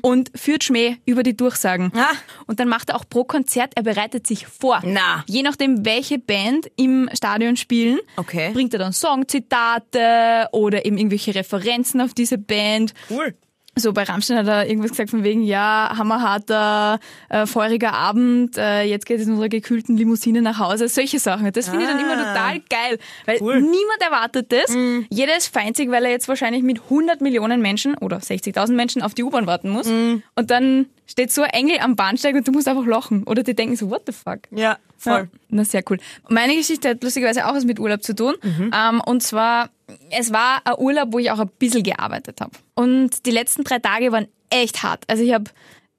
und 0.00 0.30
führt 0.34 0.64
Schmäh 0.64 0.96
über 1.04 1.22
die 1.22 1.36
Durchsagen. 1.36 1.92
Ah. 1.94 2.08
Und 2.46 2.60
dann 2.60 2.68
macht 2.68 2.88
er 2.88 2.96
auch 2.96 3.04
pro 3.08 3.24
Konzert, 3.24 3.72
er 3.76 3.82
bereitet 3.82 4.26
sich 4.26 4.46
vor. 4.46 4.80
Na. 4.84 5.22
Je 5.26 5.42
nachdem, 5.42 5.84
welche 5.84 5.99
Band 6.18 6.70
im 6.76 7.08
Stadion 7.14 7.56
spielen, 7.56 7.98
Okay. 8.16 8.50
bringt 8.52 8.72
er 8.74 8.78
dann 8.78 8.92
Songzitate 8.92 10.48
oder 10.52 10.84
eben 10.84 10.98
irgendwelche 10.98 11.34
Referenzen 11.34 12.00
auf 12.00 12.14
diese 12.14 12.38
Band. 12.38 12.94
Cool. 13.10 13.34
So 13.76 13.92
bei 13.92 14.02
Rammstein 14.02 14.36
hat 14.38 14.48
er 14.48 14.66
irgendwas 14.68 14.90
gesagt 14.90 15.10
von 15.10 15.22
wegen, 15.22 15.42
ja, 15.44 15.94
hammerharter, 15.96 16.98
äh, 17.28 17.46
feuriger 17.46 17.92
Abend, 17.94 18.58
äh, 18.58 18.82
jetzt 18.82 19.06
geht 19.06 19.20
es 19.20 19.26
in 19.26 19.32
unserer 19.32 19.48
gekühlten 19.48 19.96
Limousine 19.96 20.42
nach 20.42 20.58
Hause. 20.58 20.88
Solche 20.88 21.20
Sachen. 21.20 21.50
Das 21.52 21.68
finde 21.68 21.84
ich 21.84 21.88
dann 21.90 22.00
immer 22.00 22.14
Ah. 22.18 22.34
total 22.34 22.60
geil, 22.68 22.98
weil 23.26 23.38
Cool. 23.40 23.60
niemand 23.60 24.02
erwartet 24.02 24.50
das. 24.52 24.76
Jeder 25.08 25.36
ist 25.36 25.46
feinzig, 25.54 25.88
weil 25.90 26.04
er 26.04 26.10
jetzt 26.10 26.26
wahrscheinlich 26.28 26.62
mit 26.64 26.90
100 26.90 27.20
Millionen 27.20 27.62
Menschen 27.62 27.94
oder 27.96 28.20
60.000 28.20 28.76
Menschen 28.76 29.02
auf 29.02 29.14
die 29.14 29.22
U-Bahn 29.22 29.46
warten 29.46 29.70
muss. 29.70 29.86
Und 29.86 30.50
dann 30.50 30.86
steht 31.10 31.32
so 31.32 31.42
ein 31.42 31.50
Engel 31.50 31.78
am 31.80 31.96
Bahnsteig 31.96 32.36
und 32.36 32.46
du 32.46 32.52
musst 32.52 32.68
einfach 32.68 32.86
lachen. 32.86 33.24
Oder 33.24 33.42
die 33.42 33.54
denken 33.54 33.74
so, 33.76 33.90
what 33.90 34.02
the 34.06 34.12
fuck? 34.12 34.40
Ja, 34.50 34.78
voll. 34.96 35.28
Ja, 35.32 35.38
na, 35.48 35.64
sehr 35.64 35.82
cool. 35.90 35.98
Meine 36.28 36.54
Geschichte 36.54 36.90
hat 36.90 37.02
lustigerweise 37.02 37.46
auch 37.46 37.54
was 37.54 37.64
mit 37.64 37.80
Urlaub 37.80 38.02
zu 38.02 38.14
tun. 38.14 38.34
Ähm, 38.72 39.00
und 39.04 39.22
zwar, 39.22 39.70
es 40.10 40.32
war 40.32 40.62
ein 40.64 40.74
Urlaub, 40.78 41.12
wo 41.12 41.18
ich 41.18 41.30
auch 41.30 41.40
ein 41.40 41.50
bisschen 41.58 41.82
gearbeitet 41.82 42.40
habe. 42.40 42.52
Und 42.74 43.26
die 43.26 43.32
letzten 43.32 43.64
drei 43.64 43.80
Tage 43.80 44.12
waren 44.12 44.28
echt 44.50 44.82
hart. 44.82 45.04
Also 45.08 45.22
ich 45.24 45.34
habe 45.34 45.50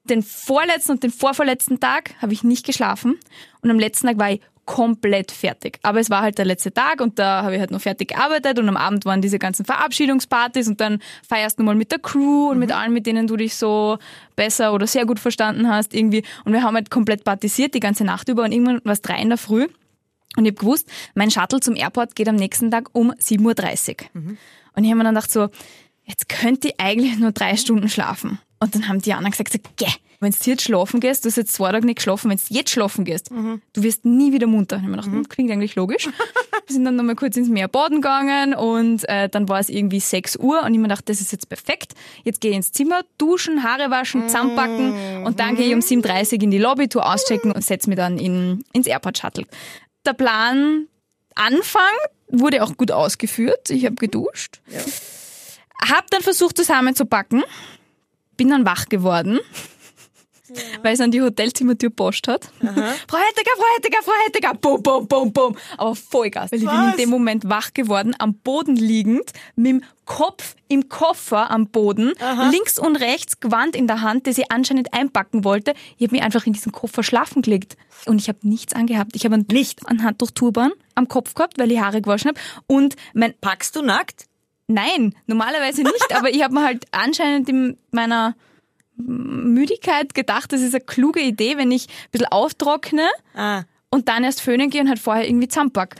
den 0.04 0.22
vorletzten 0.22 0.92
und 0.92 1.02
den 1.02 1.12
vorvorletzten 1.12 1.78
Tag 1.78 2.14
habe 2.20 2.32
ich 2.32 2.42
nicht 2.42 2.64
geschlafen. 2.66 3.18
Und 3.60 3.70
am 3.70 3.78
letzten 3.78 4.06
Tag 4.06 4.18
war 4.18 4.32
ich 4.32 4.40
komplett 4.64 5.32
fertig. 5.32 5.78
Aber 5.82 6.00
es 6.00 6.08
war 6.10 6.22
halt 6.22 6.38
der 6.38 6.44
letzte 6.44 6.72
Tag 6.72 7.00
und 7.00 7.18
da 7.18 7.42
habe 7.42 7.54
ich 7.54 7.60
halt 7.60 7.70
noch 7.70 7.80
fertig 7.80 8.08
gearbeitet 8.08 8.58
und 8.58 8.68
am 8.68 8.76
Abend 8.76 9.04
waren 9.04 9.20
diese 9.20 9.38
ganzen 9.38 9.64
Verabschiedungspartys 9.64 10.68
und 10.68 10.80
dann 10.80 11.00
feierst 11.28 11.58
du 11.58 11.62
mal 11.62 11.74
mit 11.74 11.90
der 11.90 11.98
Crew 11.98 12.50
und 12.50 12.58
mit 12.58 12.72
allen, 12.72 12.92
mit 12.92 13.06
denen 13.06 13.26
du 13.26 13.36
dich 13.36 13.56
so 13.56 13.98
besser 14.36 14.72
oder 14.72 14.86
sehr 14.86 15.04
gut 15.04 15.18
verstanden 15.18 15.68
hast 15.68 15.94
irgendwie. 15.94 16.22
Und 16.44 16.52
wir 16.52 16.62
haben 16.62 16.74
halt 16.74 16.90
komplett 16.90 17.24
partisiert 17.24 17.74
die 17.74 17.80
ganze 17.80 18.04
Nacht 18.04 18.28
über 18.28 18.44
und 18.44 18.52
irgendwann 18.52 18.80
war 18.84 18.92
es 18.92 19.02
drei 19.02 19.20
in 19.20 19.28
der 19.28 19.38
Früh 19.38 19.66
und 20.36 20.46
ich 20.46 20.52
habe 20.52 20.60
gewusst, 20.60 20.88
mein 21.14 21.30
Shuttle 21.30 21.60
zum 21.60 21.76
Airport 21.76 22.14
geht 22.14 22.28
am 22.28 22.36
nächsten 22.36 22.70
Tag 22.70 22.88
um 22.92 23.12
7.30 23.12 24.02
Uhr. 24.14 24.36
Und 24.74 24.84
ich 24.84 24.90
habe 24.90 24.98
mir 24.98 25.04
dann 25.04 25.14
gedacht 25.14 25.30
so, 25.30 25.48
jetzt 26.04 26.28
könnte 26.28 26.68
ich 26.68 26.80
eigentlich 26.80 27.18
nur 27.18 27.32
drei 27.32 27.56
Stunden 27.56 27.88
schlafen. 27.88 28.38
Und 28.58 28.74
dann 28.74 28.88
haben 28.88 29.02
die 29.02 29.12
anderen 29.12 29.32
gesagt, 29.32 29.52
so, 29.52 29.58
geh, 29.76 29.92
wenn 30.22 30.32
du 30.32 30.50
jetzt 30.50 30.62
schlafen 30.62 31.00
gehst, 31.00 31.24
du 31.24 31.28
hast 31.28 31.36
jetzt 31.36 31.52
zwei 31.52 31.72
Tage 31.72 31.84
nicht 31.84 31.96
geschlafen, 31.96 32.30
wenn 32.30 32.38
du 32.38 32.42
jetzt 32.48 32.70
schlafen 32.70 33.04
gehst, 33.04 33.30
du 33.30 33.82
wirst 33.82 34.04
nie 34.04 34.32
wieder 34.32 34.46
munter. 34.46 34.76
Ich 34.76 34.82
hab 34.82 34.88
mir 34.88 34.96
gedacht, 34.96 35.12
hm, 35.12 35.28
klingt 35.28 35.50
eigentlich 35.50 35.74
logisch. 35.74 36.06
Wir 36.66 36.74
sind 36.74 36.84
dann 36.84 36.94
nochmal 36.94 37.16
kurz 37.16 37.36
ins 37.36 37.48
Meer 37.48 37.66
baden 37.66 38.00
gegangen 38.00 38.54
und 38.54 39.08
äh, 39.08 39.28
dann 39.28 39.48
war 39.48 39.58
es 39.58 39.68
irgendwie 39.68 39.98
6 39.98 40.36
Uhr 40.36 40.62
und 40.62 40.72
ich 40.72 40.78
mir 40.78 40.84
gedacht, 40.84 41.08
das 41.08 41.20
ist 41.20 41.32
jetzt 41.32 41.48
perfekt. 41.48 41.94
Jetzt 42.22 42.40
gehe 42.40 42.52
ich 42.52 42.56
ins 42.56 42.72
Zimmer, 42.72 43.02
duschen, 43.18 43.64
Haare 43.64 43.90
waschen, 43.90 44.28
zusammenpacken 44.28 45.24
und 45.24 45.40
dann 45.40 45.56
gehe 45.56 45.66
ich 45.66 45.74
um 45.74 45.80
7.30 45.80 46.36
Uhr 46.36 46.42
in 46.44 46.50
die 46.52 46.58
Lobby, 46.58 46.88
tu 46.88 47.00
auschecken 47.00 47.50
und 47.50 47.64
setze 47.64 47.88
mich 47.88 47.96
dann 47.96 48.16
in, 48.16 48.64
ins 48.72 48.86
Airport 48.86 49.18
Shuttle. 49.18 49.44
Der 50.06 50.12
Plan 50.12 50.86
Anfang 51.34 51.82
wurde 52.28 52.62
auch 52.62 52.76
gut 52.76 52.92
ausgeführt. 52.92 53.70
Ich 53.70 53.84
habe 53.84 53.96
geduscht. 53.96 54.60
Hab 55.80 56.10
dann 56.10 56.22
versucht 56.22 56.56
zusammenzupacken. 56.56 57.42
Bin 58.36 58.50
dann 58.50 58.64
wach 58.64 58.86
geworden. 58.86 59.40
Weil 60.82 60.94
es 60.94 61.00
an 61.00 61.10
die 61.10 61.22
Hotelzimmertür 61.22 61.90
post 61.90 62.28
hat. 62.28 62.44
Frau 62.60 62.68
Hettiger, 62.68 63.52
Frau 63.56 63.64
Hettiger, 63.76 63.98
Frau 64.02 64.12
Hettiger, 64.26 64.54
bum, 64.54 64.82
bum, 64.82 65.06
bum, 65.06 65.32
bum. 65.32 65.56
Aber 65.76 65.94
Vollgas. 65.94 66.52
Weil 66.52 66.58
ich 66.60 66.64
bin 66.64 66.74
in 66.74 66.86
Was? 66.88 66.96
dem 66.96 67.10
Moment 67.10 67.48
wach 67.48 67.72
geworden, 67.74 68.14
am 68.18 68.34
Boden 68.34 68.76
liegend, 68.76 69.32
mit 69.56 69.66
dem 69.66 69.82
Kopf 70.04 70.56
im 70.68 70.88
Koffer 70.88 71.50
am 71.50 71.68
Boden, 71.68 72.12
links 72.50 72.78
und 72.78 72.96
rechts 72.96 73.40
Gewand 73.40 73.76
in 73.76 73.86
der 73.86 74.02
Hand, 74.02 74.26
das 74.26 74.36
ich 74.36 74.50
anscheinend 74.50 74.92
einpacken 74.92 75.44
wollte. 75.44 75.74
Ich 75.96 76.06
habe 76.06 76.16
mich 76.16 76.24
einfach 76.24 76.44
in 76.46 76.52
diesen 76.52 76.72
Koffer 76.72 77.02
schlafen 77.02 77.42
gelegt. 77.42 77.76
Und 78.06 78.20
ich 78.20 78.28
habe 78.28 78.38
nichts 78.42 78.74
angehabt. 78.74 79.14
Ich 79.14 79.24
habe 79.24 79.36
ein, 79.36 79.46
Nicht? 79.50 79.86
ein 79.86 80.02
Handtuch-Turban 80.02 80.72
am 80.94 81.08
Kopf 81.08 81.34
gehabt, 81.34 81.58
weil 81.58 81.70
ich 81.70 81.80
Haare 81.80 82.02
gewaschen 82.02 82.28
habe. 82.30 82.40
Und 82.66 82.96
mein 83.14 83.34
Packst 83.40 83.76
du 83.76 83.82
nackt? 83.82 84.26
Nein, 84.66 85.14
normalerweise 85.26 85.82
nicht, 85.82 86.06
aber 86.14 86.30
ich 86.30 86.42
habe 86.42 86.54
mir 86.54 86.64
halt 86.64 86.86
anscheinend 86.90 87.48
in 87.48 87.76
meiner 87.90 88.34
Müdigkeit 88.96 90.14
gedacht, 90.14 90.52
das 90.52 90.60
ist 90.60 90.74
eine 90.74 90.84
kluge 90.84 91.20
Idee, 91.20 91.56
wenn 91.56 91.70
ich 91.70 91.88
ein 91.88 92.10
bisschen 92.12 92.26
auftrockne 92.28 93.08
Ah. 93.34 93.62
und 93.90 94.08
dann 94.08 94.24
erst 94.24 94.40
föhnen 94.40 94.70
gehe 94.70 94.80
und 94.82 94.88
halt 94.88 94.98
vorher 94.98 95.26
irgendwie 95.28 95.48
zusammenpack. 95.48 95.96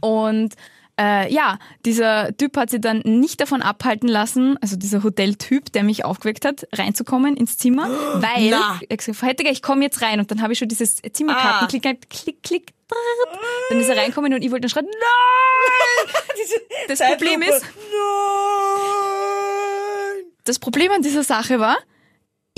Und 0.00 0.54
äh, 1.00 1.32
ja, 1.32 1.58
dieser 1.84 2.36
Typ 2.36 2.56
hat 2.56 2.70
sie 2.70 2.80
dann 2.80 2.98
nicht 3.04 3.40
davon 3.40 3.62
abhalten 3.62 4.08
lassen, 4.08 4.58
also 4.60 4.76
dieser 4.76 5.02
Hoteltyp, 5.02 5.72
der 5.72 5.82
mich 5.82 6.04
aufgeweckt 6.04 6.44
hat, 6.44 6.66
reinzukommen 6.74 7.36
ins 7.36 7.56
Zimmer, 7.56 7.88
weil 8.20 8.50
na. 8.50 8.78
er 8.88 8.96
gesagt, 8.96 9.22
Hettiger, 9.22 9.50
ich 9.50 9.62
komme 9.62 9.82
jetzt 9.84 10.02
rein 10.02 10.20
und 10.20 10.30
dann 10.30 10.42
habe 10.42 10.52
ich 10.52 10.58
schon 10.58 10.68
dieses 10.68 10.96
Zimmerkarten, 10.96 11.64
Ah. 11.64 11.66
klick, 11.68 12.10
klick, 12.10 12.42
klick, 12.42 12.72
dann 13.70 13.80
ist 13.80 13.88
er 13.88 13.96
reinkommen 13.96 14.34
und 14.34 14.42
ich 14.42 14.50
wollte 14.50 14.62
dann 14.62 14.70
schreien, 14.70 14.86
nein! 14.86 14.96
Das 16.88 16.98
Problem 17.00 17.42
ist, 17.42 17.62
Nein! 18.90 20.24
das 20.44 20.58
Problem 20.58 20.90
an 20.92 21.02
dieser 21.02 21.22
Sache 21.22 21.60
war, 21.60 21.76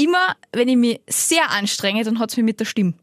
immer 0.03 0.37
wenn 0.53 0.69
ich 0.69 0.77
mich 0.77 1.01
sehr 1.09 1.51
anstrenge, 1.51 2.05
dann 2.05 2.19
hat's 2.19 2.37
mir 2.37 2.43
mit 2.43 2.61
der 2.61 2.65
Stimme. 2.65 2.95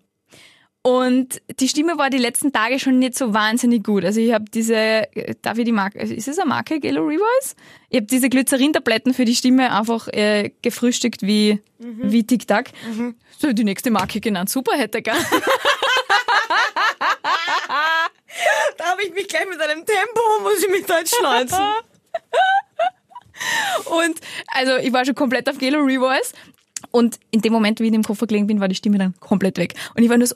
Und 0.82 1.42
die 1.60 1.68
Stimme 1.68 1.98
war 1.98 2.10
die 2.10 2.18
letzten 2.18 2.54
Tage 2.54 2.80
schon 2.80 3.00
nicht 3.00 3.18
so 3.18 3.34
wahnsinnig 3.34 3.84
gut. 3.84 4.06
Also 4.06 4.22
ich 4.22 4.32
habe 4.32 4.46
diese, 4.46 4.76
äh, 4.76 5.36
darf 5.42 5.58
ich 5.58 5.66
die 5.66 5.74
Marke, 5.74 6.00
ist 6.00 6.28
es 6.28 6.40
eine 6.40 6.48
Marke, 6.48 6.80
Gelo 6.80 7.06
Revoice? 7.06 7.56
Ich 7.90 7.98
habe 7.98 8.08
diese 8.08 8.30
Glycerin-Tabletten 8.30 9.14
für 9.14 9.26
die 9.26 9.36
Stimme 9.36 9.76
einfach 9.76 10.08
äh, 10.08 10.52
gefrühstückt 10.62 11.24
wie, 11.24 11.62
wie 11.80 12.26
Tic 12.26 12.48
Tac. 12.48 12.70
So, 13.38 13.52
die 13.52 13.66
nächste 13.66 13.92
Marke 13.92 14.22
genannt. 14.22 14.50
Super 14.50 14.78
hätte 14.78 15.02
gell? 15.02 15.16
Da 18.78 18.86
habe 18.86 19.04
ich 19.04 19.14
mich 19.14 19.28
gleich 19.28 19.50
mit 19.50 19.60
einem 19.60 19.86
Tempo, 19.86 20.22
muss 20.42 20.64
ich 20.64 20.70
mich 20.70 20.86
da 20.86 21.00
jetzt 21.00 21.14
schneuzen. 21.14 21.60
Und 23.86 24.20
also 24.48 24.78
ich 24.78 24.94
war 24.94 25.06
schon 25.06 25.16
komplett 25.16 25.50
auf 25.50 25.58
Gelo 25.58 25.80
Revoice. 25.80 26.34
Und 26.92 27.20
in 27.32 27.42
dem 27.42 27.54
Moment, 27.54 27.80
wie 27.80 27.84
ich 27.84 27.88
in 27.88 27.94
dem 27.94 28.04
Koffer 28.04 28.28
gelegen 28.28 28.48
bin, 28.48 28.60
war 28.60 28.68
die 28.68 28.76
Stimme 28.76 28.98
dann 28.98 29.14
komplett 29.20 29.58
weg. 29.58 29.76
Und 29.96 30.04
ich 30.04 30.10
war 30.10 30.18
nur 30.18 30.28
so. 30.28 30.36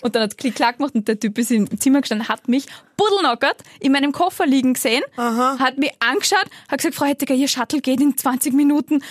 Und 0.00 0.14
dann 0.14 0.22
hat 0.22 0.38
Klick 0.38 0.54
Klack 0.54 0.78
gemacht 0.78 0.94
und 0.94 1.06
der 1.06 1.20
Typ 1.20 1.38
ist 1.38 1.50
im 1.50 1.78
Zimmer 1.78 2.00
gestanden, 2.00 2.28
hat 2.28 2.48
mich 2.48 2.66
buddelnockert 2.96 3.62
in 3.80 3.92
meinem 3.92 4.12
Koffer 4.12 4.46
liegen 4.46 4.74
gesehen, 4.74 5.02
hat 5.16 5.78
mich 5.78 5.92
angeschaut, 6.00 6.46
hat 6.68 6.78
gesagt, 6.78 6.94
Frau 6.94 7.04
Hettiger, 7.04 7.34
Ihr 7.34 7.48
Shuttle 7.48 7.80
geht 7.80 8.00
in 8.00 8.16
20 8.16 8.54
Minuten. 8.54 9.02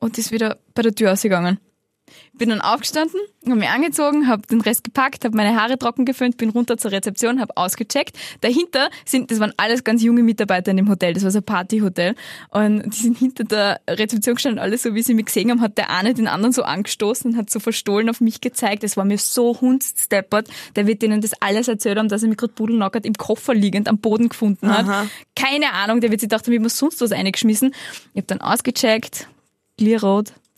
Und 0.00 0.18
ist 0.18 0.32
wieder 0.32 0.58
bei 0.74 0.82
der 0.82 0.94
Tür 0.94 1.12
ausgegangen. 1.12 1.58
Bin 2.32 2.50
dann 2.50 2.60
aufgestanden, 2.60 3.20
habe 3.46 3.56
mich 3.56 3.68
angezogen, 3.68 4.28
habe 4.28 4.46
den 4.46 4.60
Rest 4.60 4.84
gepackt, 4.84 5.24
habe 5.24 5.36
meine 5.36 5.60
Haare 5.60 5.78
trocken 5.78 6.04
geföhnt, 6.04 6.36
bin 6.36 6.50
runter 6.50 6.76
zur 6.76 6.92
Rezeption, 6.92 7.40
habe 7.40 7.56
ausgecheckt. 7.56 8.16
Dahinter 8.40 8.90
sind, 9.04 9.30
das 9.30 9.40
waren 9.40 9.52
alles 9.56 9.84
ganz 9.84 10.02
junge 10.02 10.22
Mitarbeiter 10.22 10.70
in 10.70 10.76
dem 10.76 10.88
Hotel, 10.88 11.14
das 11.14 11.24
war 11.24 11.30
so 11.30 11.38
ein 11.38 11.44
Partyhotel. 11.44 12.14
Und 12.50 12.82
die 12.84 12.96
sind 12.96 13.18
hinter 13.18 13.44
der 13.44 13.80
Rezeption 13.88 14.36
gestanden, 14.36 14.60
alles 14.60 14.82
so 14.82 14.94
wie 14.94 15.02
sie 15.02 15.14
mich 15.14 15.26
gesehen 15.26 15.50
haben, 15.50 15.60
hat 15.60 15.78
der 15.78 15.90
eine 15.90 16.14
den 16.14 16.28
anderen 16.28 16.52
so 16.52 16.62
angestoßen 16.62 17.32
und 17.32 17.36
hat 17.36 17.50
so 17.50 17.60
verstohlen 17.60 18.08
auf 18.08 18.20
mich 18.20 18.40
gezeigt. 18.40 18.82
Das 18.82 18.96
war 18.96 19.04
mir 19.04 19.18
so 19.18 19.60
hundsteppert. 19.60 20.48
Der 20.76 20.86
wird 20.86 21.02
denen 21.02 21.20
das 21.20 21.32
alles 21.40 21.68
erzählt 21.68 21.98
haben, 21.98 22.08
dass 22.08 22.22
er 22.22 22.28
mich 22.28 22.38
gerade 22.38 22.52
pudelnockert 22.52 23.04
im 23.04 23.14
Koffer 23.14 23.54
liegend 23.54 23.88
am 23.88 23.98
Boden 23.98 24.28
gefunden 24.28 24.68
hat. 24.68 24.86
Aha. 24.86 25.06
Keine 25.34 25.72
Ahnung, 25.72 26.00
der 26.00 26.10
wird 26.10 26.20
sich 26.20 26.28
gedacht 26.28 26.46
haben, 26.46 26.52
ich 26.52 26.58
hab 26.58 26.64
mir 26.64 26.70
sonst 26.70 27.00
was 27.00 27.12
eingeschmissen. 27.12 27.74
Ich 28.12 28.18
habe 28.18 28.26
dann 28.26 28.40
ausgecheckt, 28.40 29.28
Clear 29.78 30.02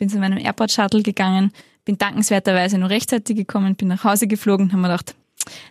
bin 0.01 0.09
zu 0.09 0.19
meinem 0.19 0.39
Airport-Shuttle 0.39 1.03
gegangen, 1.03 1.53
bin 1.85 1.99
dankenswerterweise 1.99 2.79
nur 2.79 2.89
rechtzeitig 2.89 3.37
gekommen, 3.37 3.77
bin 3.77 3.89
nach 3.89 4.03
Hause 4.03 4.27
geflogen 4.27 4.65
und 4.67 4.73
habe 4.73 4.81
mir 4.81 4.89
gedacht, 4.89 5.15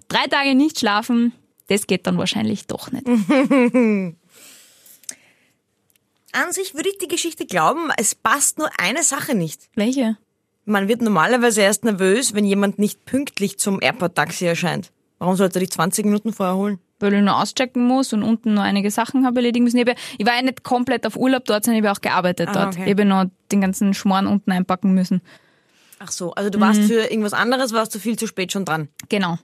drei 0.07 0.27
Tage 0.27 0.53
nicht 0.53 0.79
schlafen, 0.79 1.33
das 1.67 1.87
geht 1.87 2.05
dann 2.05 2.19
wahrscheinlich 2.19 2.67
doch 2.67 2.91
nicht. 2.91 3.07
An 6.31 6.51
sich 6.51 6.75
würde 6.75 6.89
ich 6.89 6.99
die 6.99 7.07
Geschichte 7.07 7.47
glauben, 7.47 7.89
es 7.97 8.13
passt 8.13 8.59
nur 8.59 8.69
eine 8.77 9.01
Sache 9.01 9.33
nicht. 9.33 9.67
Welche? 9.73 10.15
Man 10.63 10.87
wird 10.87 11.01
normalerweise 11.01 11.61
erst 11.61 11.83
nervös, 11.83 12.35
wenn 12.35 12.45
jemand 12.45 12.77
nicht 12.77 13.05
pünktlich 13.05 13.57
zum 13.57 13.81
Airport-Taxi 13.81 14.45
erscheint. 14.45 14.91
Warum 15.17 15.35
sollte 15.35 15.57
er 15.57 15.61
dich 15.61 15.71
20 15.71 16.05
Minuten 16.05 16.33
vorher 16.33 16.55
holen? 16.55 16.79
Weil 16.99 17.13
ich 17.13 17.21
nur 17.21 17.41
auschecken 17.41 17.85
muss 17.88 18.12
und 18.13 18.23
unten 18.23 18.53
noch 18.55 18.63
einige 18.63 18.91
Sachen 18.91 19.25
habe 19.25 19.38
erledigen 19.38 19.63
müssen. 19.63 19.77
Ich, 19.77 19.88
ja, 19.88 19.93
ich 20.17 20.25
war 20.25 20.35
ja 20.35 20.41
nicht 20.41 20.63
komplett 20.63 21.05
auf 21.07 21.15
Urlaub 21.15 21.45
dort, 21.45 21.63
sondern 21.63 21.81
ich 21.81 21.88
habe 21.88 21.97
auch 21.97 22.01
gearbeitet 22.01 22.49
Ah, 22.49 22.53
dort. 22.53 22.67
okay. 22.75 22.83
Ich 22.85 22.91
habe 22.91 23.01
ja 23.03 23.07
noch 23.07 23.25
den 23.51 23.62
ganzen 23.62 23.93
Schmoren 23.93 24.27
unten 24.27 24.51
einpacken 24.51 24.93
müssen. 24.93 25.21
Ach 25.99 26.12
so, 26.12 26.33
also 26.33 26.49
du 26.49 26.59
warst 26.59 26.81
für 26.83 27.03
irgendwas 27.12 27.33
anderes, 27.33 27.73
warst 27.73 27.93
du 27.95 27.99
viel 27.99 28.17
zu 28.17 28.27
spät 28.27 28.51
schon 28.51 28.63
dran. 28.65 28.88
Genau. 29.09 29.38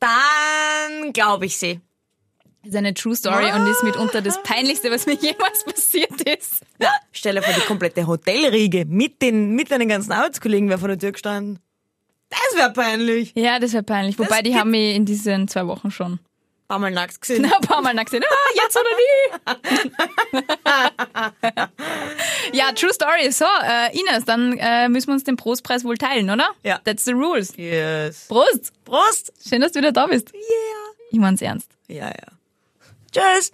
Dann 0.00 1.12
glaube 1.12 1.46
ich 1.46 1.56
sie. 1.56 1.80
Das 2.62 2.70
ist 2.72 2.76
eine 2.76 2.92
True 2.94 3.16
Story 3.16 3.50
und 3.54 3.66
ist 3.66 3.82
mitunter 3.82 4.20
das 4.20 4.42
Peinlichste, 4.42 4.90
was 4.90 5.06
mir 5.06 5.14
jemals 5.14 5.64
passiert 5.64 6.20
ist. 6.22 6.60
Ja, 6.80 6.90
stell 7.10 7.34
dir 7.36 7.42
vor, 7.42 7.54
die 7.54 7.60
komplette 7.66 8.06
Hotelriege 8.06 8.84
mit 8.86 9.22
den, 9.22 9.54
mit 9.54 9.70
deinen 9.70 9.88
ganzen 9.88 10.12
Arbeitskollegen 10.12 10.68
wäre 10.68 10.78
vor 10.78 10.88
der 10.88 10.98
Tür 10.98 11.12
gestanden. 11.12 11.58
Das 12.28 12.58
wäre 12.58 12.72
peinlich. 12.72 13.32
Ja, 13.34 13.58
das 13.58 13.72
wäre 13.72 13.82
peinlich. 13.82 14.18
Wobei, 14.18 14.42
die 14.42 14.50
gibt- 14.50 14.60
haben 14.60 14.70
mich 14.72 14.94
in 14.94 15.04
diesen 15.06 15.48
zwei 15.48 15.66
Wochen 15.66 15.90
schon 15.90 16.20
Paar 16.70 16.78
Mal 16.78 16.92
nackt 16.92 17.20
gesehen. 17.20 17.44
ein 17.44 17.50
paar 17.62 17.82
Mal 17.82 17.94
nackt 17.94 18.12
gesehen. 18.12 18.24
Ah, 18.30 18.50
jetzt 18.54 18.78
oder 18.78 18.90
nie. 20.30 20.40
ja, 22.56 22.70
True 22.70 22.94
Story. 22.94 23.32
So, 23.32 23.44
äh, 23.64 23.90
Ines, 23.98 24.24
dann 24.24 24.56
äh, 24.56 24.88
müssen 24.88 25.08
wir 25.08 25.14
uns 25.14 25.24
den 25.24 25.34
Prostpreis 25.34 25.82
wohl 25.82 25.98
teilen, 25.98 26.30
oder? 26.30 26.50
Ja. 26.62 26.78
That's 26.84 27.04
the 27.06 27.10
rules. 27.10 27.56
Yes. 27.56 28.28
Prost! 28.28 28.72
Prost. 28.84 29.32
Schön, 29.48 29.62
dass 29.62 29.72
du 29.72 29.80
wieder 29.80 29.90
da 29.90 30.06
bist. 30.06 30.32
Yeah. 30.32 30.42
Ich 31.10 31.18
mein's 31.18 31.42
ernst. 31.42 31.72
Ja, 31.88 32.06
ja. 32.06 32.14
Tschüss. 33.10 33.50